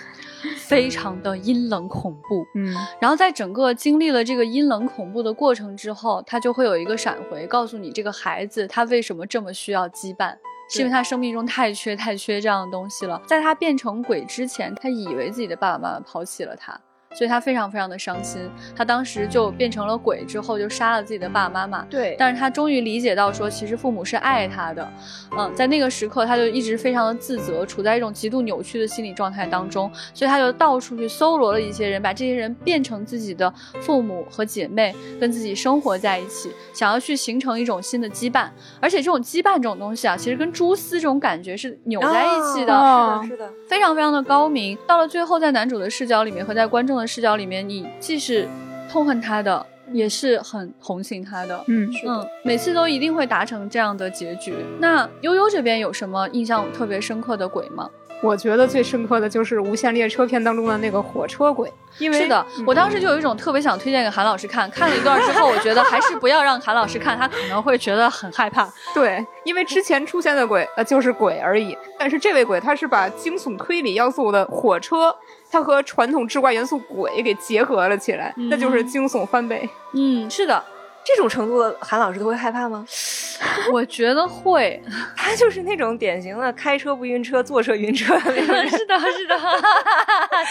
[0.56, 10.34] 非常的阴冷恐怖，嗯，然后在整个经历了这个阴冷恐怖的过程之后，他就会有一个闪回，告诉你这个孩子他为什么这么需要羁绊，
[10.68, 13.20] 是因为他生命中太缺太缺这样的东西了。
[13.26, 16.80] 在他变成鬼之前，他以为自己的爸爸妈妈抛弃了他。
[17.14, 18.40] 所以他非常非常的伤心，
[18.74, 21.84] 他当时就变成了鬼之后，就杀了自己的爸爸妈妈。
[21.90, 24.88] 对，但是他终于理解到说，其实父母是爱他的。
[25.36, 29.90] 嗯，在那个时刻，他就一直非常的自责，处在一种极度扭曲的心理状态当中。
[30.14, 38.48] 所以他就到处去搜罗了一些人，把这些人变成自己的父母和姐妹，跟自己生活在一起，想要去形成一种新的羁绊。
[38.80, 43.20] 而且这种羁绊这种东西啊，其实跟蛛丝这种感觉是扭在一起的。
[43.22, 44.76] 是的，是的，非常非常的高明。
[44.86, 47.01] 到了最后，在男主的视角里面和在观众的。
[47.06, 48.48] 视角里面，你既是
[48.90, 51.64] 痛恨他的，也是很同情他的。
[51.68, 54.54] 嗯嗯，每次都一定会达成这样的结局。
[54.78, 57.88] 那悠悠这边有什么印象特别深刻的鬼吗？
[58.22, 68.72] 我觉得最深刻的就是《无限列车》片当中的那个火车鬼，因为是的，我当时就有一种特别想推荐给韩老师看，看了一段之后，我觉得还是不要让韩老师看，他可能会觉得很害怕。
[68.94, 75.12] 对，因为之前出现的鬼呃就是鬼而已，但是这位鬼他是把惊悚推理要素的火车，
[75.52, 79.68] 它和传统志怪元素鬼给结合了起来，那就是惊悚翻倍。
[79.92, 80.64] 嗯，是的。
[81.04, 82.86] 这种程度的韩老师都会害怕吗？
[83.72, 84.80] 我觉得会，
[85.16, 88.18] 他就是那种典型的开车不晕车，坐车晕车。
[88.22, 89.38] 是的，是的，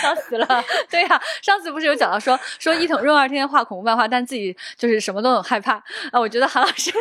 [0.02, 0.64] 笑死了。
[0.90, 5.74] 对呀，上次不是有讲到说说伊藤润二天天画恐怖漫画，但自己就是什么都很害怕
[6.12, 6.20] 啊。
[6.20, 6.92] 我觉得韩老师、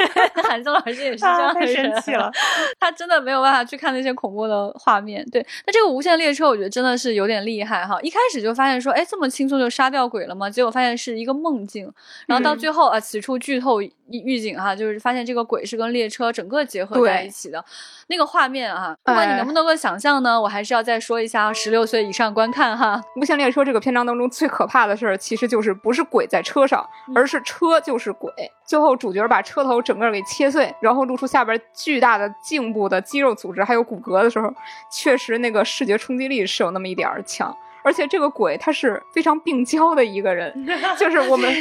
[0.45, 2.31] 韩松老师也是这样，太生气了。
[2.79, 5.27] 他真的没有办法去看那些恐怖的画面。
[5.31, 7.99] 对，那这个无限列车，我觉得真的是有点厉害哈。
[8.03, 10.49] 一开始就发现说，哎，这么轻松就杀掉鬼了吗？
[10.49, 11.93] 结果发现是一个梦境，
[12.27, 13.40] 然后到最后啊，此处。
[13.41, 17.65] 剧透预警哈，就是发现这个鬼是跟列车整个结合在一起的，
[18.09, 23.01] 那个画面啊，不管你能不能够想象呢，我还是要再说一下，十六岁以上观看哈。
[23.17, 28.33] 无限列车这个篇章当中最可怕的事儿，其实就是不是鬼在车上，而是车就是鬼。
[28.67, 34.53] 最后主角把车头整个给切碎，然后露出下边巨大的颈部的肌肉组织还有骨骼的时候，
[34.93, 37.57] 确实那个视觉冲击力是有那么一点儿强。
[37.83, 40.53] 而且这个鬼他是非常病娇的一个人，
[40.99, 41.53] 就是我们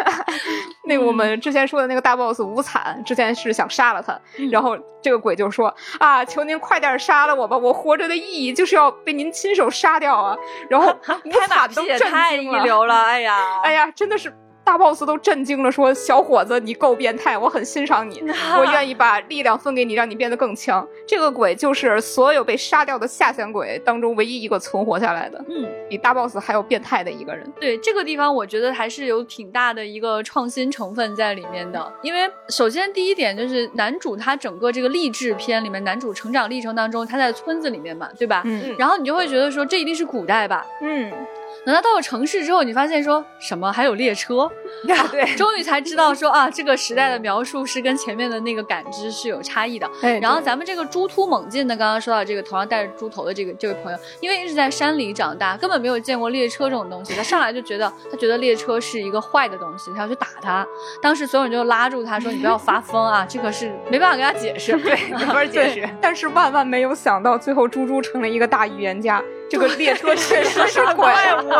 [0.84, 4.18] 那个我们之前说的那个大 boss 无惨，之前是想杀了他，
[4.50, 10.36] 然后这个鬼就说啊，求您快点杀了我吧，我活着的意义就是要被您亲手杀掉啊！
[10.68, 10.88] 然后
[11.24, 14.32] 无惨都震惊了，哎呀，哎呀，真的是。
[14.68, 18.22] 大 boss 都震惊了，说：“小伙子，你够变态，我很欣赏你，
[18.58, 27.50] 我愿意把力量分给你，让你变得更强。”这个鬼就是所有被杀掉的下线鬼当中唯一一个存活下来的，嗯，比大 boss 还要变态的一个人。
[27.58, 31.90] 对这个地方，我觉得还是有挺大的一个创新成分在里面的。
[32.02, 38.42] 因为首先第一点就是男主他整个这个励志片里面，男主成长历程当中，他在村子里面嘛，对吧？
[38.44, 40.66] 嗯，然后你就会觉得说，这一定是古代吧？
[40.82, 41.10] 嗯。
[41.66, 44.50] 等他到了城市之后，你发现说什么还有列车？
[45.10, 49.90] 对，终于才知道说啊，这个时代的描述是跟前面的那个感知是有差异的。
[50.02, 60.66] 哎，然后咱们这个猪突猛进的，刚刚说到这个头上戴着猪头的这个这位朋友，因为一直在山里长大，根本没有见过列车这种东西，他上来就觉得他觉得列车是一个坏的东西，他要去打他。
[61.02, 65.88] 当时所有人就拉住他说：“你不要发疯啊，这可是没办法跟他解释， 对，没法解释。
[66.00, 69.22] ”但是万万没有想到，最后猪猪成了一个大预言家。
[69.48, 71.48] 这个列车确实是 怪物。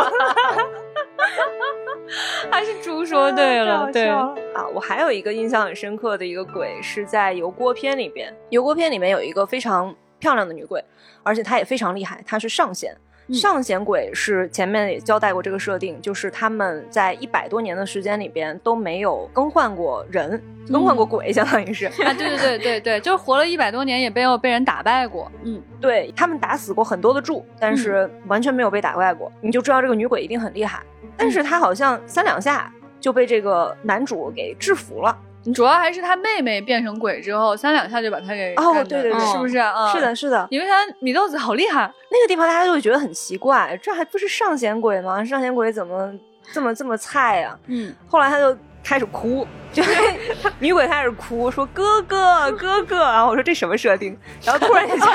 [2.49, 4.33] 还是猪说对了，对啊，
[4.73, 10.83] 我还有一个印象很深刻的一个鬼是在油锅篇里边，油锅篇里面有一个非常漂亮的女鬼，
[11.21, 12.95] 而且她也非常厉害，她是上弦。
[13.33, 25.31] 上弦鬼是前面也交代过这个设定，就是他们在一百多年的时间里边都没有更换过人，更换过鬼，相当于是啊，对对对对对，就是活了一百多年也没有被人打败过。
[25.43, 30.81] 嗯，对他们打死过很多的柱，但是完全没有被打败过，你就知道这个女鬼一定很厉害。
[31.15, 35.17] 但是她好像三两下就被这个男主给制服了。
[35.53, 39.91] 主要还是他妹妹变成鬼之后，三两下就把他给哦，对对对，是不是啊？
[39.93, 41.91] 是的，是的，因为他米豆子好厉害。
[42.11, 45.23] 那个地方大家就会觉得很奇怪，这还不是上弦鬼吗？
[45.23, 46.11] 上弦鬼怎么
[46.51, 47.57] 这么这么菜呀？
[47.67, 49.81] 嗯，后来他就开始哭，就
[50.59, 54.17] 女鬼开始哭，说哥哥哥哥，然后我说这什么设定？
[54.43, 55.07] 然后突然一下。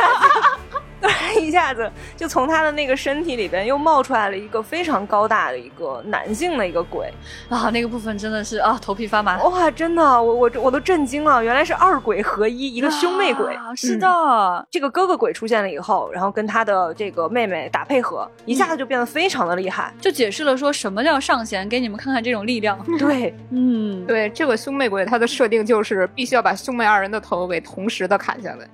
[1.05, 7.13] 突然一下子，就从他的那个身体里边又冒出来了一个非常高大的一个男性的一个鬼
[7.51, 7.69] 啊！
[7.71, 9.71] 那个部分真的是啊，头皮发麻 哇！
[9.71, 13.55] 真的，我我我都震惊了，原来是二鬼合一，一个兄妹鬼。
[13.77, 22.79] 是的，这个哥哥鬼出现了以后，然后跟他的这个妹妹打配合，一下子就变得非常的厉害，就解释了说什么叫上弦，给你们看看这种力量。
[22.99, 28.67] 对，嗯，对，这个兄妹鬼他的设定就是必须要把兄妹二人的头给同时的砍下来。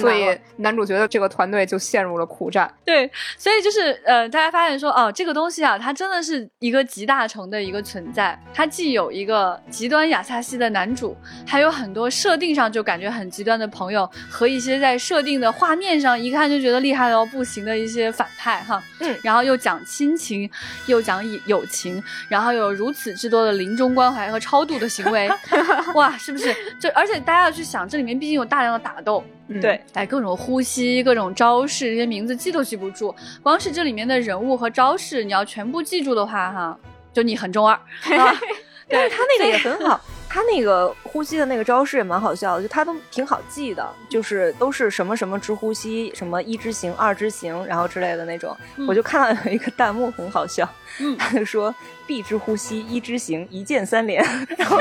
[0.00, 2.72] 所以男主角的这个团队就陷入了苦战。
[2.84, 8.38] 对，所以就是呃，大家发现说，哦，这个东西啊，它真的是一个集大成的一个存在。
[8.54, 11.16] 它既有一个极端亚萨西的男主，
[11.46, 18.82] 还有很多设定上就感觉很极端的朋友，和一些在设定的画面上一看就觉得厉害到不行的一些反派哈。
[19.00, 19.18] 嗯。
[19.22, 20.48] 然后又讲亲情，
[20.86, 25.28] 又讲友情，然后有如此之多的临终关怀和超度的行为，
[25.94, 26.54] 哇，是不是？
[26.78, 29.24] 就而且大家要去想，这里面毕竟有大量的打斗。
[29.60, 33.14] 对，哎，各种呼吸，各种招式，这些名字记都记不住。
[33.42, 36.78] 光是这里面的人物和招式，你要全部记住的话，哈，
[37.12, 37.78] 就你很中二。
[38.88, 40.00] 但是他那个也很好，
[40.32, 48.56] 他那个呼吸的那个招式也蛮好笑的，就他都挺好记的，就是都是什么什么之呼吸，什么一之行，二之行，然后之类的那种。
[48.88, 50.66] 我就看到有一个弹幕很好笑，
[51.18, 51.74] 他就说。
[52.04, 54.22] 必之呼吸，一之行，一键三连，
[54.58, 54.76] 然后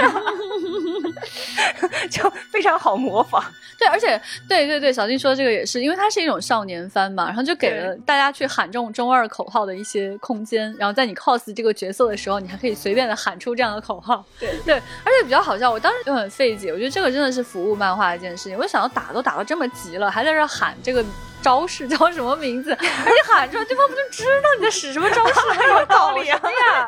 [2.09, 3.41] 就非常好模仿。
[3.77, 10.75] 对，而且对对对，小金说的这个也是，因为它是一种少年番嘛，然后就给了大家去喊这种中二口号的一些空间。
[10.79, 14.25] 然后在你 cos 这个角色的时候，你还可以随便的喊出这样的口号。
[14.39, 18.57] 对对，而且比较好笑，我当时就很费解，我觉得这个真的是服务漫画一件事情。
[18.57, 21.03] 我想要打都打到这么急了，还在这喊这个。
[21.41, 22.71] 招式叫什么名字？
[22.77, 25.53] 而且喊出来，对方不就知道你在使什么招式了？
[25.55, 26.39] 什么道理啊？
[26.41, 26.87] 啊，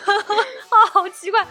[0.92, 1.42] 好奇怪！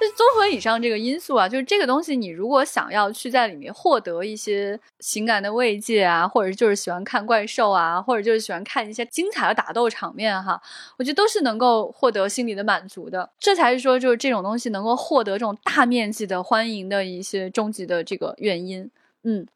[0.00, 10.60] 就综合以上这个因素啊，就是这个东西，你如果想要去在里面获得一些情感的慰藉啊，或者就是喜欢看怪兽啊，或者就是喜欢看一些精彩的打斗场面哈，
[10.98, 13.30] 我觉得都是能够获得心理的满足的。
[13.38, 18.90] 这才是说，就是这种东西能够获得这种大面积的欢迎的一些终极的这个原因。
[19.24, 19.46] 嗯。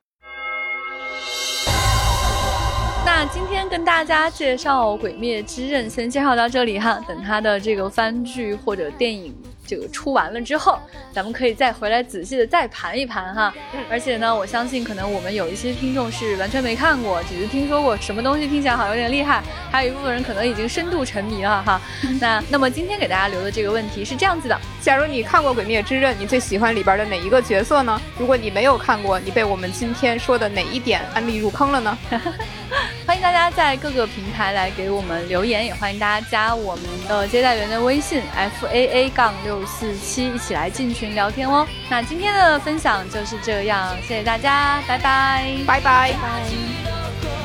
[3.05, 7.01] 那今天跟大家介绍《鬼灭之刃》，先介绍到这里哈。
[7.07, 9.35] 等它的这个番剧或者电影。
[9.69, 10.81] 这个出完了之后，
[11.13, 13.53] 咱们可以再回来仔细的再盘一盘哈。
[13.91, 21.81] 而且呢，我相信可能我们有一些听众是完全没看过，只是听说过什么东西听起来好像有点厉害，还有一部分人可能已经深度沉迷了哈。
[22.19, 28.01] 那那么今天给大家留的这个问题是这样子的：假如你看过《鬼灭之刃》，你最喜欢里边的哪一个角色呢？
[28.17, 31.99] 如果你没有看过，你被我们今天说的哪一点安利入坑了呢？
[33.07, 41.67] 欢迎大家在各个平台来给我们留言，也欢迎大家加我们的接待员的微信 f a a 杠六四七，一起来进群聊天哦。
[41.89, 47.38] 那今天的分享就是这样，谢谢大家，拜拜，拜拜，拜。